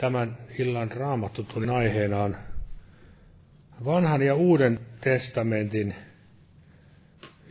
Tämän 0.00 0.38
illan 0.58 0.90
raamattutunnin 0.92 1.70
aiheena 1.70 2.22
on 2.22 2.36
vanhan 3.84 4.22
ja 4.22 4.34
uuden 4.34 4.80
testamentin 5.00 5.94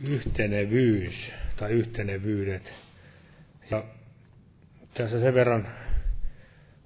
yhtenevyys 0.08 1.32
tai 1.56 1.70
yhtenevyydet. 1.70 2.72
Ja 3.70 3.84
tässä 4.94 5.20
sen 5.20 5.34
verran 5.34 5.68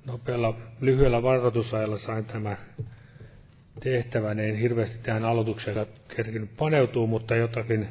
nopealla, 0.06 0.58
lyhyellä 0.80 1.22
varoitusajalla 1.22 1.98
sain 1.98 2.24
tämä 2.24 2.56
tehtävän. 3.80 4.38
En 4.40 4.56
hirveästi 4.56 4.98
tähän 5.02 5.24
aloitukseen 5.24 5.86
kerkinyt 6.16 6.56
paneutuu, 6.56 7.06
mutta 7.06 7.36
jotakin, 7.36 7.88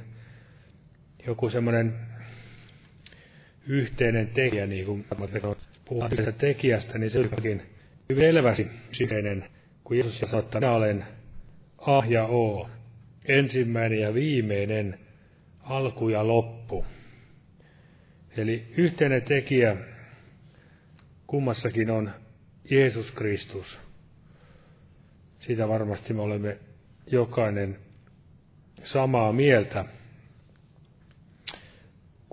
joku 1.28 1.50
semmoinen 1.50 1.95
yhteinen 3.67 4.28
tekijä, 4.28 4.67
niin 4.67 4.85
kuin 4.85 5.05
puhutaan 5.86 6.34
tekijästä, 6.38 6.98
niin 6.98 7.10
se 7.10 7.20
onkin 7.20 7.62
hyvin 8.10 8.24
selvästi 8.24 8.72
sisäinen, 8.92 9.50
kun 9.84 9.98
Jeesus 9.98 10.20
sanoi, 10.20 10.44
että 10.44 10.60
minä 10.60 10.72
olen 10.72 11.06
A 11.78 12.04
ja 12.08 12.26
O, 12.26 12.70
ensimmäinen 13.26 14.00
ja 14.00 14.14
viimeinen, 14.14 15.00
alku 15.60 16.10
ja 16.10 16.28
loppu. 16.28 16.86
Eli 18.38 18.66
yhteinen 18.78 19.22
tekijä 19.22 19.78
kummassakin 21.28 21.90
on 21.90 22.12
Jeesus 22.70 23.12
Kristus. 23.12 23.80
Siitä 25.40 25.68
varmasti 25.68 26.14
me 26.14 26.22
olemme 26.22 26.58
jokainen 27.08 27.78
samaa 28.84 29.34
mieltä. 29.34 29.86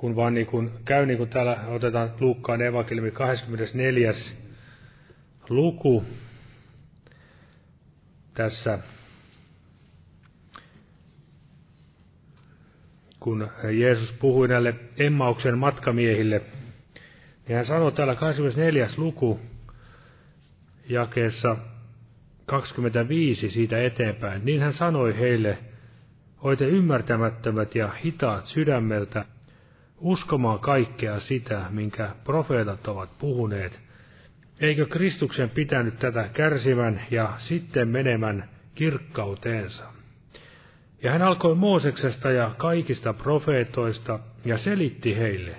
Kun 0.01 0.17
vaan 0.17 0.35
niin 0.35 0.47
kuin, 0.47 0.71
käy 0.85 1.07
niin 1.07 1.19
kuin 1.19 1.31
täällä 1.31 1.59
otetaan 1.69 2.13
Luukkaan 2.21 2.63
evankeliumi 2.63 3.11
24. 3.11 4.13
luku 5.49 6.05
tässä 8.35 8.79
kun 13.21 13.51
Jeesus 13.73 14.13
puhui 14.13 14.49
näille 14.49 14.75
Emmauksen 14.97 15.59
matkamiehille, 15.59 16.43
niin 17.49 17.57
hän 17.57 17.67
sanoi 17.67 17.93
täällä 17.93 18.15
24. 18.15 18.87
luku 18.97 19.41
jakeessa 20.89 21.57
25 22.47 23.51
siitä 23.51 23.83
eteenpäin, 23.83 24.45
niin 24.45 24.61
hän 24.61 24.73
sanoi 24.73 25.19
heille, 25.19 25.59
oite 26.39 26.65
ymmärtämättömät 26.65 27.75
ja 27.75 27.89
hitaat 28.05 28.47
sydämeltä, 28.47 29.25
uskomaan 30.01 30.59
kaikkea 30.59 31.21
sitä, 31.21 31.67
minkä 31.71 32.11
profeetat 32.25 32.89
ovat 32.89 33.19
puhuneet. 33.19 33.81
Eikö 34.61 34.87
Kristuksen 34.87 35.51
pitänyt 35.51 35.99
tätä 35.99 36.29
kärsivän 36.33 37.03
ja 37.11 37.35
sitten 37.39 37.89
menemän 37.89 38.49
kirkkauteensa? 38.75 39.85
Ja 41.03 41.13
hän 41.13 41.23
alkoi 41.23 41.55
Mooseksesta 41.55 42.31
ja 42.31 42.51
kaikista 42.57 43.13
profeetoista 43.13 44.21
ja 44.45 44.59
selitti 44.59 45.17
heille, 45.17 45.57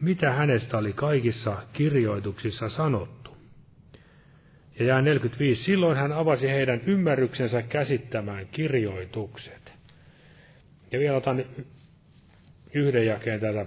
mitä 0.00 0.32
hänestä 0.32 0.78
oli 0.78 0.92
kaikissa 0.92 1.56
kirjoituksissa 1.72 2.68
sanottu. 2.68 3.36
Ja 4.78 4.84
jää 4.86 5.02
45. 5.02 5.64
Silloin 5.64 5.96
hän 5.96 6.12
avasi 6.12 6.48
heidän 6.48 6.80
ymmärryksensä 6.86 7.62
käsittämään 7.62 8.46
kirjoitukset. 8.46 9.72
Ja 10.92 10.98
vielä 10.98 11.16
otan 11.16 11.44
yhden 12.74 13.06
jakeen 13.06 13.40
täältä 13.40 13.66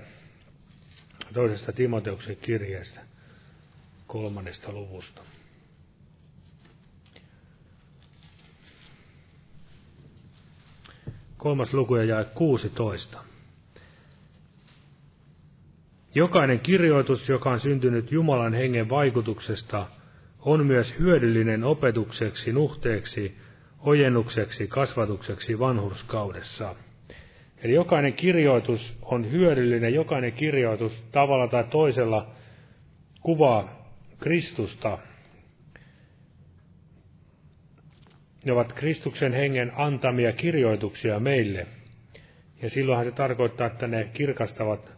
toisesta 1.34 1.72
Timoteuksen 1.72 2.38
kirjeestä 2.38 3.02
kolmannesta 4.08 4.72
luvusta. 4.72 5.22
Kolmas 11.38 11.74
luku 11.74 11.96
ja 11.96 12.04
jae 12.04 12.26
16. 12.26 13.24
Jokainen 16.16 16.60
kirjoitus, 16.60 17.30
joka 17.30 17.50
on 17.50 17.60
syntynyt 17.60 18.12
Jumalan 18.12 18.54
hengen 18.54 18.90
vaikutuksesta, 18.90 19.88
on 20.40 20.66
myös 20.66 21.00
hyödyllinen 21.00 21.64
opetukseksi, 21.64 22.52
nuhteeksi, 22.52 23.38
ojennukseksi, 23.80 24.68
kasvatukseksi 24.68 25.60
vanhurskaudessa. 25.60 26.76
Eli 27.64 27.74
jokainen 27.74 28.14
kirjoitus 28.14 28.98
on 29.02 29.32
hyödyllinen, 29.32 29.94
jokainen 29.94 30.34
kirjoitus 30.34 31.04
tavalla 31.12 31.48
tai 31.48 31.64
toisella 31.64 32.32
kuvaa 33.22 33.90
Kristusta, 34.20 34.98
Ne 38.46 38.52
ovat 38.52 38.74
Kristuksen 38.74 39.34
hengen 39.34 39.72
antamia 39.76 40.32
kirjoituksia 40.34 41.20
meille. 41.20 41.68
Ja 42.62 42.70
silloinhan 42.70 43.06
se 43.06 43.12
tarkoittaa, 43.12 43.68
että 43.68 43.88
ne 43.88 44.10
kirkastavat 44.14 44.92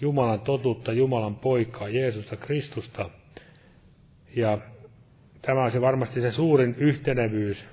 Jumalan 0.00 0.40
totuutta, 0.40 0.92
Jumalan 0.92 1.36
poikaa, 1.36 1.88
Jeesusta 1.88 2.36
Kristusta. 2.36 3.10
Ja 4.36 4.58
tämä 5.42 5.64
on 5.64 5.70
se 5.70 5.80
varmasti 5.80 6.20
se 6.20 6.30
suurin 6.30 6.74
yhtenevyys, 6.78 7.66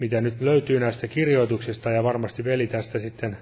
mitä 0.00 0.20
nyt 0.20 0.40
löytyy 0.40 0.80
näistä 0.80 1.08
kirjoituksista, 1.08 1.90
ja 1.90 2.04
varmasti 2.04 2.44
veli 2.44 2.66
tästä 2.66 2.98
sitten, 2.98 3.36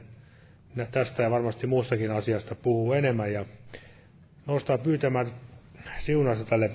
tästä 0.90 1.22
ja 1.22 1.31
varmasti 1.31 1.66
muustakin 1.66 2.10
asiasta 2.10 2.55
puhuu 2.55 2.93
enemmän, 2.93 3.32
ja 3.32 3.44
nostaa 4.46 4.78
pyytämään 4.78 5.26
siunausta 5.99 6.44
tälle 6.44 6.70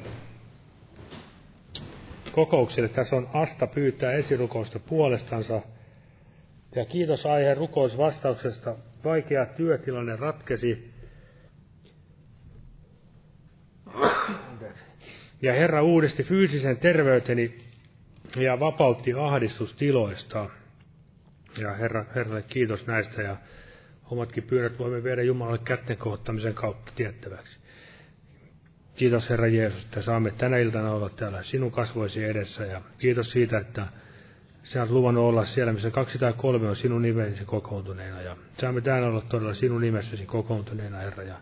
kokouksille. 2.31 2.89
Tässä 2.89 3.15
on 3.15 3.29
Asta 3.33 3.67
pyytää 3.67 4.11
esirukousta 4.11 4.79
puolestansa. 4.79 5.61
Ja 6.75 6.85
kiitos 6.85 7.25
aiheen 7.25 7.57
rukousvastauksesta. 7.57 8.75
Vaikea 9.03 9.45
työtilanne 9.45 10.15
ratkesi. 10.15 10.93
Ja 15.41 15.53
Herra 15.53 15.83
uudisti 15.83 16.23
fyysisen 16.23 16.77
terveyteni 16.77 17.72
ja 18.35 18.59
vapautti 18.59 19.13
ahdistustiloista. 19.13 20.49
Ja 21.57 21.73
Herra, 21.73 22.05
Herralle 22.15 22.41
kiitos 22.41 22.87
näistä 22.87 23.21
ja 23.21 23.37
omatkin 24.11 24.43
pyydät 24.43 24.79
voimme 24.79 25.03
viedä 25.03 25.23
Jumalalle 25.23 25.59
kätten 25.63 25.97
kohottamisen 25.97 26.53
kautta 26.53 26.91
tiettäväksi. 26.95 27.59
Kiitos 28.95 29.29
Herra 29.29 29.47
Jeesus, 29.47 29.83
että 29.83 30.01
saamme 30.01 30.31
tänä 30.31 30.57
iltana 30.57 30.91
olla 30.91 31.09
täällä 31.09 31.43
sinun 31.43 31.71
kasvoisi 31.71 32.23
edessä 32.23 32.65
ja 32.65 32.81
kiitos 32.97 33.31
siitä, 33.31 33.57
että 33.57 33.87
sä 34.63 34.81
oot 34.81 34.89
luvannut 34.89 35.23
olla 35.23 35.45
siellä, 35.45 35.73
missä 35.73 35.91
kaksi 35.91 36.19
tai 36.19 36.33
kolme 36.33 36.69
on 36.69 36.75
sinun 36.75 37.01
nimesi 37.01 37.45
kokoontuneena 37.45 38.21
ja 38.21 38.37
saamme 38.53 38.81
täällä 38.81 39.07
olla 39.07 39.21
todella 39.21 39.53
sinun 39.53 39.81
nimessäsi 39.81 40.25
kokoontuneena 40.25 40.97
Herra 40.97 41.23
ja 41.23 41.35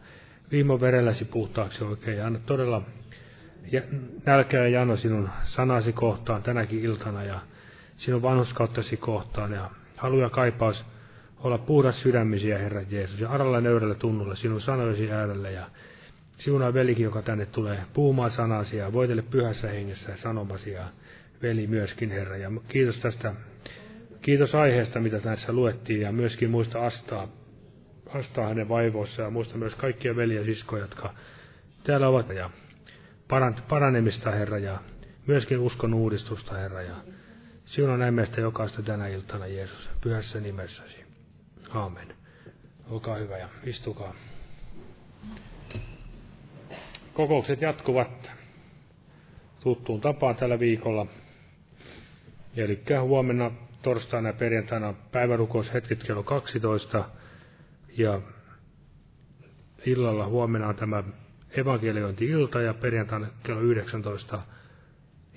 viimo 0.51 0.81
verelläsi 0.81 1.25
puhtaaksi 1.25 1.83
oikein 1.83 2.17
ja 2.17 2.27
anna 2.27 2.39
todella 2.39 2.81
nälkää 4.25 4.61
ja 4.61 4.69
jano 4.69 4.95
sinun 4.95 5.29
sanasi 5.43 5.93
kohtaan 5.93 6.43
tänäkin 6.43 6.79
iltana 6.83 7.23
ja 7.23 7.39
sinun 7.95 8.21
vanhuskauttasi 8.21 8.97
kohtaan. 8.97 9.51
Ja 9.51 9.69
haluja 9.97 10.29
kaipaus 10.29 10.85
olla 11.39 11.57
puhdas 11.57 12.01
sydämisiä, 12.01 12.57
Herra 12.57 12.81
Jeesus, 12.89 13.19
ja 13.19 13.29
aralla 13.29 13.61
nöyrällä 13.61 13.95
tunnulla 13.95 14.35
sinun 14.35 14.61
sanojesi 14.61 15.11
äärelle. 15.11 15.51
Ja 15.51 15.65
Siunaa 16.37 16.73
velikin, 16.73 17.03
joka 17.03 17.21
tänne 17.21 17.45
tulee 17.45 17.79
puhumaan 17.93 18.31
sanasi 18.31 18.77
ja 18.77 18.93
voitelle 18.93 19.21
pyhässä 19.21 19.67
hengessä 19.67 20.17
sanomasi. 20.17 20.71
Ja 20.71 20.83
veli 21.41 21.67
myöskin, 21.67 22.11
Herra. 22.11 22.37
Ja 22.37 22.51
kiitos 22.67 22.97
tästä, 22.99 23.33
kiitos 24.21 24.55
aiheesta, 24.55 24.99
mitä 24.99 25.19
näissä 25.23 25.53
luettiin 25.53 26.01
ja 26.01 26.11
myöskin 26.11 26.49
muista 26.49 26.85
astaa, 26.85 27.27
astaa 28.13 28.47
hänen 28.47 28.69
vaivoissa 28.69 29.21
ja 29.21 29.29
muista 29.29 29.57
myös 29.57 29.75
kaikkia 29.75 30.15
veliä 30.15 30.43
siskoja, 30.43 30.81
jotka 30.81 31.13
täällä 31.83 32.07
ovat. 32.07 32.29
Ja 32.29 32.49
paranemista, 33.69 34.31
Herra, 34.31 34.57
ja 34.57 34.79
myöskin 35.27 35.59
uskon 35.59 35.93
uudistusta, 35.93 36.57
Herra, 36.57 36.81
ja 36.81 36.95
siunaa 37.65 37.97
näin 37.97 38.13
meistä 38.13 38.41
jokaista 38.41 38.81
tänä 38.81 39.07
iltana, 39.07 39.47
Jeesus, 39.47 39.89
pyhässä 40.01 40.39
nimessäsi. 40.39 41.05
Aamen. 41.73 42.07
Olkaa 42.89 43.15
hyvä 43.15 43.37
ja 43.37 43.49
istukaa. 43.63 44.13
Kokoukset 47.13 47.61
jatkuvat 47.61 48.31
tuttuun 49.59 50.01
tapaan 50.01 50.35
tällä 50.35 50.59
viikolla. 50.59 51.05
Eli 52.57 52.83
huomenna 53.01 53.51
torstaina 53.81 54.29
ja 54.29 54.33
perjantaina 54.33 54.93
päivärukoushetket 55.11 56.03
kello 56.03 56.23
12 56.23 57.09
ja 57.97 58.21
illalla 59.85 60.25
huomenna 60.25 60.67
on 60.67 60.75
tämä 60.75 61.03
evankeliointi-ilta 61.57 62.61
ja 62.61 62.73
perjantaina 62.73 63.27
kello 63.43 63.61
19 63.61 64.41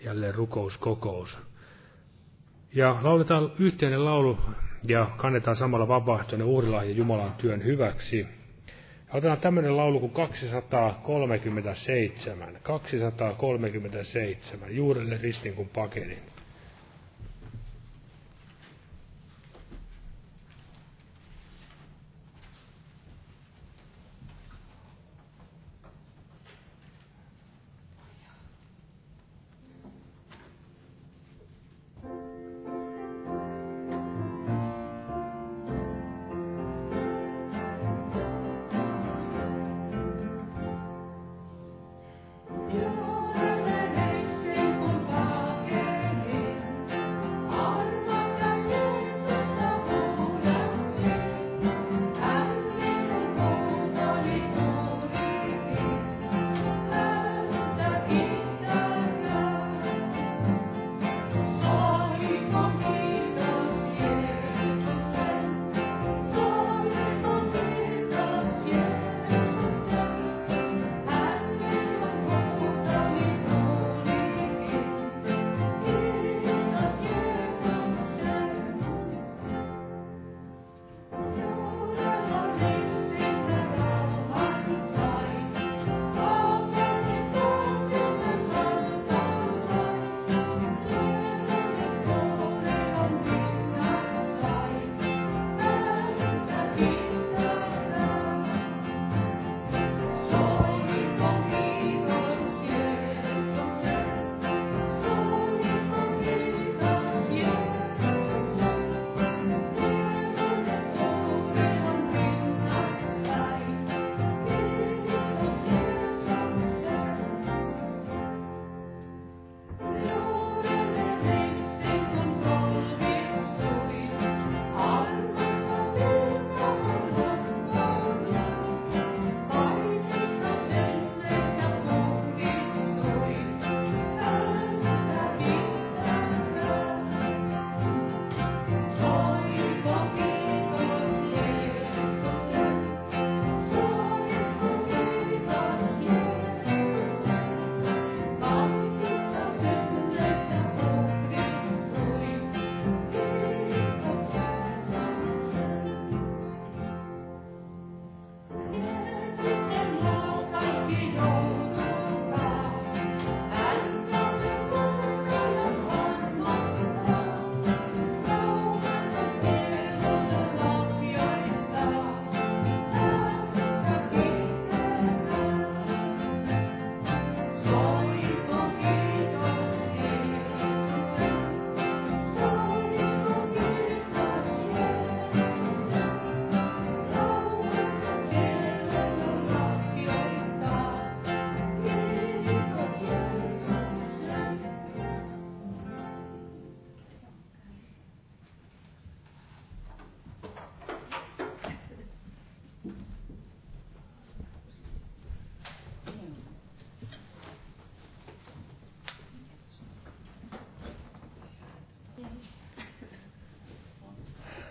jälleen 0.05 0.35
rukouskokous. 0.35 1.39
Ja 2.75 2.99
lauletaan 3.03 3.53
yhteinen 3.59 4.05
laulu 4.05 4.39
ja 4.89 5.11
kannetaan 5.17 5.57
samalla 5.57 5.89
vapaaehtoinen 5.89 6.47
uhrilahja 6.47 6.91
Jumalan 6.91 7.33
työn 7.33 7.65
hyväksi. 7.65 8.27
Otetaan 9.13 9.39
tämmöinen 9.39 9.77
laulu 9.77 10.01
kuin 10.01 10.13
237. 10.13 12.59
237. 12.63 14.77
Juurelle 14.77 15.19
ristin 15.23 15.55
kuin 15.55 15.69
pakenin. 15.69 16.34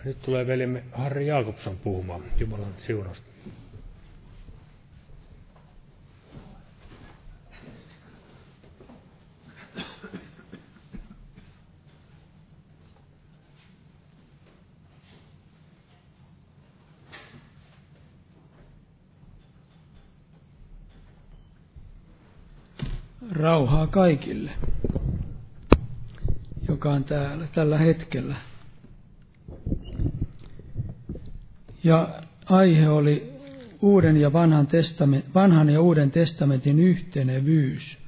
Nyt 0.04 0.22
tulee 0.22 0.46
veljemme 0.46 0.82
Harri 0.92 1.26
Jaakobson 1.26 1.76
puhumaan 1.76 2.22
Jumalan 2.38 2.74
siunasta. 2.78 3.26
Rauhaa 23.32 23.86
kaikille, 23.86 24.50
joka 26.68 26.90
on 26.92 27.04
täällä 27.04 27.46
tällä 27.54 27.78
hetkellä. 27.78 28.36
Ja 31.84 32.22
aihe 32.46 32.88
oli 32.88 33.32
uuden 33.82 34.16
ja 34.16 34.32
vanhan, 34.32 34.66
testament, 34.66 35.34
vanhan 35.34 35.70
ja 35.70 35.80
uuden 35.80 36.10
testamentin 36.10 36.78
yhtenevyys. 36.78 37.98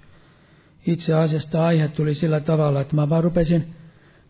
Itse 0.87 1.15
asiassa 1.15 1.67
aihe 1.67 1.89
tuli 1.89 2.15
sillä 2.15 2.41
tavalla, 2.41 2.81
että 2.81 2.97
mä 2.97 3.09
vaan 3.09 3.25
rupesin 3.25 3.75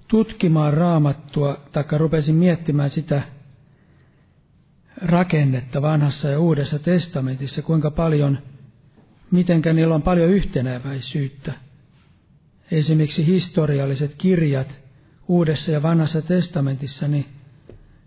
tutkimaan 0.09 0.75
raamattua, 0.75 1.61
taikka 1.73 1.99
rupesin 1.99 2.35
miettimään 2.35 2.91
sitä 2.91 3.23
rakennetta 5.03 5.83
vanhassa 5.83 6.29
ja 6.29 6.41
uudessa 6.41 6.79
testamentissa, 6.79 7.63
kuinka 7.63 7.91
paljon, 7.91 8.39
mitenkä 9.31 9.73
niillä 9.73 9.95
on 9.95 10.03
paljon 10.03 10.31
yhtenäväisyyttä. 10.31 11.53
Esimerkiksi 12.71 13.27
historialliset 13.27 14.15
kirjat 14.15 14.79
uudessa 15.29 15.71
ja 15.73 15.83
vanhassa 15.83 16.23
testamentissa, 16.23 17.09
niin 17.09 17.27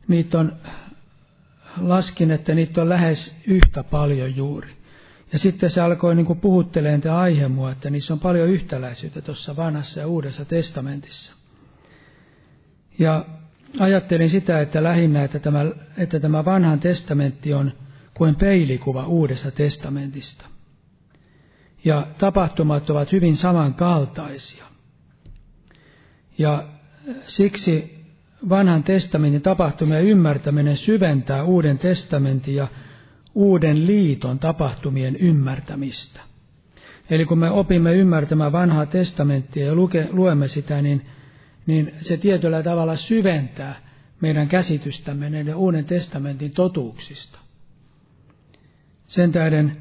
niitä 0.08 0.40
on 0.40 0.58
laskin, 1.78 2.32
että 2.32 2.56
niitä 2.56 2.82
on 2.82 2.90
lähes 2.90 3.36
yhtä 3.48 3.84
paljon 3.84 4.36
juuri. 4.36 4.80
Ja 5.34 5.40
sitten 5.40 5.70
se 5.70 5.82
alkoi 5.82 6.16
niin 6.16 6.26
kuin 6.26 6.40
puhutteleen 6.40 7.02
tämä 7.02 7.18
aihe 7.18 7.48
mua, 7.48 7.72
että 7.72 7.90
niissä 7.90 8.14
on 8.14 8.20
paljon 8.20 8.50
yhtäläisyyttä 8.50 9.22
tuossa 9.22 9.56
vanhassa 9.56 10.00
ja 10.00 10.08
uudessa 10.08 10.46
testamentissa. 10.46 11.34
Ja 13.00 13.26
ajattelin 13.80 14.30
sitä, 14.30 14.62
että 14.62 14.84
lähinnä, 14.84 15.24
että 15.24 15.40
tämä, 15.40 15.66
että 15.98 16.20
tämä 16.20 16.46
vanhan 16.46 16.80
testamentti 16.80 17.54
on 17.54 17.72
kuin 18.14 18.36
peilikuva 18.36 19.08
uudesta 19.08 19.52
testamentista. 19.52 20.46
Ja 21.86 22.08
tapahtumat 22.18 22.90
ovat 22.90 23.12
hyvin 23.12 23.36
samankaltaisia. 23.36 24.66
Ja 26.38 26.68
siksi 27.28 27.99
vanhan 28.50 28.84
testamentin 28.84 29.42
tapahtumia 29.42 30.00
ymmärtäminen 30.00 30.78
syventää 30.78 31.44
uuden 31.44 31.78
testamentin 31.80 32.56
ja 32.56 32.68
uuden 33.36 33.88
liiton 33.88 34.40
tapahtumien 34.40 35.16
ymmärtämistä. 35.16 36.22
Eli 37.10 37.26
kun 37.26 37.40
me 37.40 37.50
opimme 37.52 37.94
ymmärtämään 37.94 38.52
vanhaa 38.52 38.86
testamenttia 38.86 39.66
ja 39.66 39.76
luke, 39.76 40.08
luemme 40.12 40.48
sitä, 40.48 40.82
niin, 40.82 41.06
niin 41.66 41.94
se 42.02 42.18
tietyllä 42.18 42.64
tavalla 42.64 42.96
syventää 42.96 43.76
meidän 44.22 44.48
käsitystämme 44.48 45.30
näiden 45.30 45.56
uuden 45.56 45.86
testamentin 45.86 46.52
totuuksista. 46.52 47.40
Sen 49.04 49.32
tähden, 49.32 49.78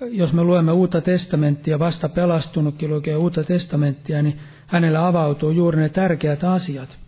jos 0.00 0.32
me 0.32 0.44
luemme 0.44 0.72
uutta 0.72 1.00
testamenttia, 1.00 1.78
vasta 1.78 2.08
pelastunutkin 2.08 2.90
lukee 2.90 3.16
uutta 3.16 3.44
testamenttia, 3.44 4.22
niin 4.22 4.40
hänelle 4.72 4.98
avautuu 4.98 5.50
juuri 5.50 5.80
ne 5.80 5.88
tärkeät 5.88 6.44
asiat. 6.44 6.98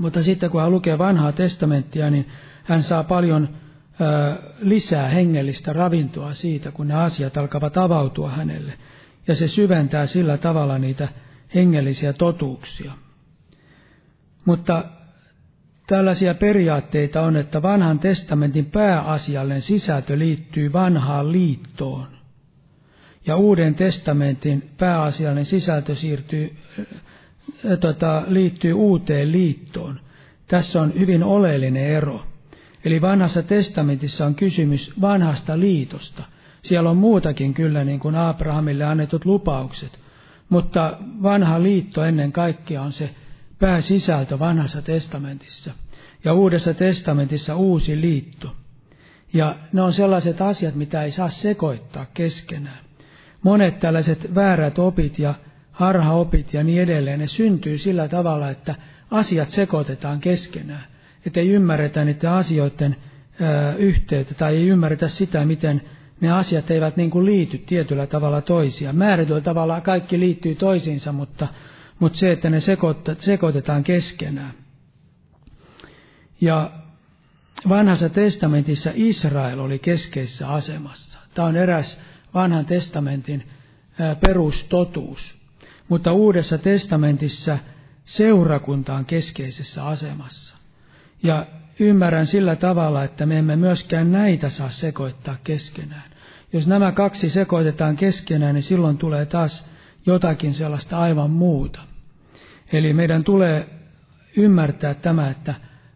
Mutta 0.00 0.22
sitten 0.22 0.50
kun 0.50 0.60
hän 0.60 0.70
lukee 0.70 0.98
vanhaa 0.98 1.32
testamenttia, 1.32 2.10
niin 2.10 2.28
hän 2.64 2.82
saa 2.82 3.04
paljon 3.04 3.48
lisää 4.58 5.08
hengellistä 5.08 5.72
ravintoa 5.72 6.34
siitä, 6.34 6.70
kun 6.70 6.88
ne 6.88 6.94
asiat 6.94 7.36
alkavat 7.36 7.76
avautua 7.76 8.30
hänelle. 8.30 8.72
Ja 9.28 9.34
se 9.34 9.48
syventää 9.48 10.06
sillä 10.06 10.36
tavalla 10.36 10.78
niitä 10.78 11.08
hengellisiä 11.54 12.12
totuuksia. 12.12 12.92
Mutta 14.44 14.84
tällaisia 15.86 16.34
periaatteita 16.34 17.22
on, 17.22 17.36
että 17.36 17.62
vanhan 17.62 17.98
testamentin 17.98 18.66
pääasiallinen 18.66 19.62
sisältö 19.62 20.18
liittyy 20.18 20.72
vanhaan 20.72 21.32
liittoon. 21.32 22.17
Ja 23.28 23.36
uuden 23.36 23.74
testamentin 23.74 24.70
pääasiallinen 24.78 25.44
sisältö 25.44 25.96
siirtyy, 25.96 26.56
tota, 27.80 28.22
liittyy 28.26 28.72
uuteen 28.72 29.32
liittoon. 29.32 30.00
Tässä 30.46 30.82
on 30.82 30.92
hyvin 30.98 31.24
oleellinen 31.24 31.84
ero. 31.84 32.22
Eli 32.84 33.00
vanhassa 33.00 33.42
testamentissa 33.42 34.26
on 34.26 34.34
kysymys 34.34 34.92
vanhasta 35.00 35.58
liitosta. 35.58 36.22
Siellä 36.62 36.90
on 36.90 36.96
muutakin 36.96 37.54
kyllä 37.54 37.84
niin 37.84 38.00
kuin 38.00 38.14
Abrahamille 38.14 38.84
annetut 38.84 39.24
lupaukset. 39.24 39.98
Mutta 40.48 40.98
vanha 41.22 41.62
liitto 41.62 42.04
ennen 42.04 42.32
kaikkea 42.32 42.82
on 42.82 42.92
se 42.92 43.10
pääsisältö 43.58 44.38
vanhassa 44.38 44.82
testamentissa. 44.82 45.72
Ja 46.24 46.32
uudessa 46.32 46.74
testamentissa 46.74 47.56
uusi 47.56 48.00
liitto. 48.00 48.56
Ja 49.32 49.56
ne 49.72 49.82
on 49.82 49.92
sellaiset 49.92 50.40
asiat, 50.40 50.74
mitä 50.74 51.02
ei 51.02 51.10
saa 51.10 51.28
sekoittaa 51.28 52.06
keskenään. 52.14 52.87
Monet 53.42 53.80
tällaiset 53.80 54.34
väärät 54.34 54.78
opit 54.78 55.18
ja 55.18 55.34
harhaopit 55.72 56.54
ja 56.54 56.64
niin 56.64 56.82
edelleen, 56.82 57.18
ne 57.18 57.26
syntyy 57.26 57.78
sillä 57.78 58.08
tavalla, 58.08 58.50
että 58.50 58.74
asiat 59.10 59.50
sekoitetaan 59.50 60.20
keskenään 60.20 60.84
että 61.26 61.40
ei 61.40 61.48
ymmärretä 61.50 62.04
niiden 62.04 62.30
asioiden 62.30 62.96
yhteyttä 63.78 64.34
tai 64.34 64.56
ei 64.56 64.68
ymmärretä 64.68 65.08
sitä, 65.08 65.44
miten 65.44 65.82
ne 66.20 66.30
asiat 66.32 66.70
eivät 66.70 66.96
niin 66.96 67.10
kuin 67.10 67.26
liity 67.26 67.58
tietyllä 67.58 68.06
tavalla 68.06 68.40
toisiaan. 68.40 68.96
Määrätyllä 68.96 69.40
tavalla 69.40 69.80
kaikki 69.80 70.20
liittyy 70.20 70.54
toisiinsa, 70.54 71.12
mutta, 71.12 71.48
mutta 71.98 72.18
se, 72.18 72.32
että 72.32 72.50
ne 72.50 72.58
sekoitetaan 73.18 73.84
keskenään. 73.84 74.52
Ja 76.40 76.70
vanhassa 77.68 78.08
testamentissa 78.08 78.90
Israel 78.94 79.58
oli 79.58 79.78
keskeisessä 79.78 80.48
asemassa. 80.48 81.18
Tämä 81.34 81.48
on 81.48 81.56
eräs 81.56 82.00
vanhan 82.34 82.66
testamentin 82.66 83.48
perustotuus. 84.26 85.38
Mutta 85.88 86.12
uudessa 86.12 86.58
testamentissa 86.58 87.58
seurakunta 88.04 88.94
on 88.94 89.04
keskeisessä 89.04 89.84
asemassa. 89.86 90.56
Ja 91.22 91.46
ymmärrän 91.78 92.26
sillä 92.26 92.56
tavalla, 92.56 93.04
että 93.04 93.26
me 93.26 93.38
emme 93.38 93.56
myöskään 93.56 94.12
näitä 94.12 94.50
saa 94.50 94.70
sekoittaa 94.70 95.36
keskenään. 95.44 96.10
Jos 96.52 96.66
nämä 96.66 96.92
kaksi 96.92 97.30
sekoitetaan 97.30 97.96
keskenään, 97.96 98.54
niin 98.54 98.62
silloin 98.62 98.98
tulee 98.98 99.26
taas 99.26 99.66
jotakin 100.06 100.54
sellaista 100.54 100.98
aivan 100.98 101.30
muuta. 101.30 101.80
Eli 102.72 102.92
meidän 102.92 103.24
tulee 103.24 103.68
ymmärtää 104.36 104.94
tämä, 104.94 105.30
että 105.30 105.54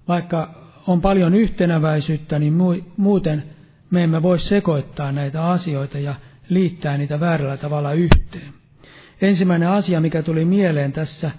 vaikka 0.08 0.62
on 0.86 1.00
paljon 1.00 1.34
yhtenäväisyyttä, 1.34 2.38
niin 2.38 2.54
muuten 2.96 3.44
me 3.92 4.02
emme 4.02 4.22
voi 4.22 4.38
sekoittaa 4.38 5.12
näitä 5.12 5.46
asioita 5.46 5.98
ja 5.98 6.14
liittää 6.48 6.98
niitä 6.98 7.20
väärällä 7.20 7.56
tavalla 7.56 7.92
yhteen. 7.92 8.54
Ensimmäinen 9.20 9.68
asia, 9.68 10.00
mikä 10.00 10.22
tuli 10.22 10.44
mieleen 10.44 10.92
tässä, 10.92 11.30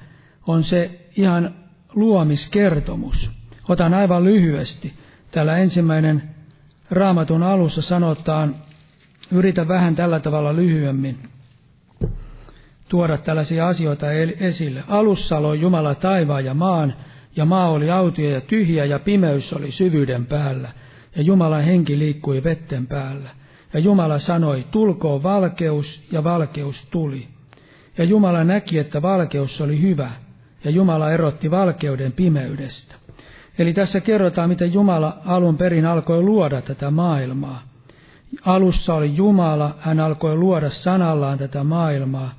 on 0.48 0.64
se 0.64 1.10
ihan 1.18 1.56
luomiskertomus. 1.96 3.32
Otan 3.70 3.94
aivan 3.94 4.24
lyhyesti. 4.24 4.94
Täällä 5.32 5.58
ensimmäinen 5.58 6.24
raamatun 6.92 7.44
alussa 7.44 7.82
sanotaan, 7.82 8.56
yritä 9.32 9.68
vähän 9.68 9.96
tällä 9.96 10.20
tavalla 10.20 10.56
lyhyemmin 10.56 11.18
tuoda 12.90 13.18
tällaisia 13.18 13.68
asioita 13.68 14.12
esille. 14.40 14.84
Alussa 14.88 15.42
loi 15.42 15.62
Jumala 15.62 15.96
taivaan 15.96 16.46
ja 16.46 16.54
maan, 16.54 16.94
ja 17.36 17.46
maa 17.46 17.70
oli 17.70 17.92
autio 17.92 18.30
ja 18.30 18.42
tyhjä, 18.42 18.86
ja 18.86 19.00
pimeys 19.00 19.54
oli 19.54 19.72
syvyyden 19.72 20.26
päällä, 20.26 20.70
ja 21.16 21.22
Jumalan 21.24 21.64
henki 21.64 22.00
liikkui 22.00 22.44
vetten 22.44 22.88
päällä. 22.88 23.30
Ja 23.74 23.80
Jumala 23.80 24.20
sanoi, 24.20 24.66
tulkoon 24.72 25.24
valkeus, 25.24 26.04
ja 26.12 26.24
valkeus 26.24 26.88
tuli. 26.92 27.28
Ja 27.98 28.04
Jumala 28.04 28.44
näki, 28.44 28.80
että 28.80 29.02
valkeus 29.02 29.62
oli 29.62 29.82
hyvä, 29.82 30.12
ja 30.64 30.72
Jumala 30.72 31.12
erotti 31.12 31.52
valkeuden 31.52 32.12
pimeydestä. 32.12 32.96
Eli 33.60 33.74
tässä 33.74 34.00
kerrotaan, 34.02 34.50
miten 34.50 34.74
Jumala 34.74 35.18
alun 35.26 35.58
perin 35.58 35.86
alkoi 35.86 36.22
luoda 36.22 36.62
tätä 36.62 36.92
maailmaa. 36.92 37.64
Alussa 38.46 38.94
oli 38.94 39.16
Jumala, 39.16 39.76
hän 39.80 40.00
alkoi 40.00 40.36
luoda 40.36 40.70
sanallaan 40.70 41.38
tätä 41.38 41.64
maailmaa. 41.64 42.34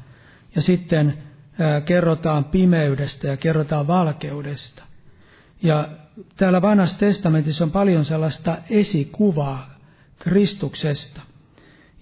Ja 0.56 0.62
sitten 0.62 1.18
kerrotaan 1.84 2.44
pimeydestä 2.44 3.28
ja 3.28 3.36
kerrotaan 3.36 3.86
valkeudesta. 3.86 4.84
Ja 5.62 5.88
täällä 6.36 6.62
vanhassa 6.62 6.98
testamentissa 6.98 7.64
on 7.64 7.70
paljon 7.70 8.04
sellaista 8.04 8.58
esikuvaa 8.70 9.74
Kristuksesta. 10.18 11.20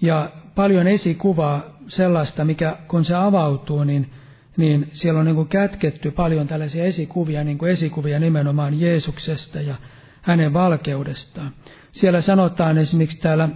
Ja 0.01 0.31
paljon 0.55 0.87
esikuvaa 0.87 1.63
sellaista, 1.89 2.45
mikä 2.45 2.77
kun 2.89 3.05
se 3.05 3.15
avautuu, 3.15 3.85
niin 3.85 4.11
niin 4.57 4.89
siellä 4.93 5.21
on 5.21 5.27
niin 5.27 5.37
kuin 5.37 5.49
kätketty 5.49 6.11
paljon 6.11 6.47
tällaisia 6.47 6.85
esikuvia, 6.85 7.45
niin 7.45 7.59
kuin 7.59 7.73
esikuvia 7.73 8.19
nimenomaan 8.21 8.81
Jeesuksesta 8.81 9.61
ja 9.61 9.75
hänen 10.23 10.53
valkeudestaan. 10.53 11.53
Siellä 11.93 12.21
sanotaan 12.21 12.79
esimerkiksi 12.79 13.19
täällä 13.19 13.49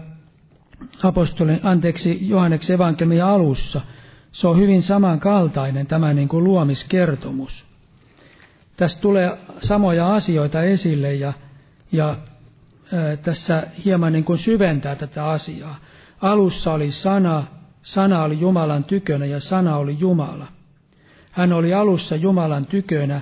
apostolin, 1.03 1.61
anteeksi, 1.63 2.29
Johanneksen 2.29 2.75
evankeliumin 2.75 3.25
alussa, 3.25 3.81
se 4.33 4.49
on 4.49 4.59
hyvin 4.59 4.83
samankaltainen 4.83 5.87
tämä 5.87 6.15
niin 6.15 6.29
kuin 6.29 6.45
luomiskertomus. 6.45 7.65
Tässä 8.77 9.01
tulee 9.01 9.39
samoja 9.61 10.15
asioita 10.15 10.63
esille 10.63 11.15
ja, 11.15 11.33
ja 11.93 12.17
ää, 12.93 13.17
tässä 13.17 13.67
hieman 13.85 14.13
niin 14.13 14.25
kuin 14.25 14.39
syventää 14.39 14.97
tätä 14.97 15.29
asiaa. 15.29 15.77
Alussa 16.21 16.73
oli 16.73 16.93
sana, 16.93 17.45
sana 17.83 18.23
oli 18.23 18.41
Jumalan 18.41 18.85
tykönä 18.85 19.27
ja 19.27 19.41
sana 19.41 19.77
oli 19.77 19.97
Jumala. 19.99 20.47
Hän 21.31 21.53
oli 21.53 21.75
alussa 21.75 22.17
Jumalan 22.17 22.67
tykönä, 22.67 23.21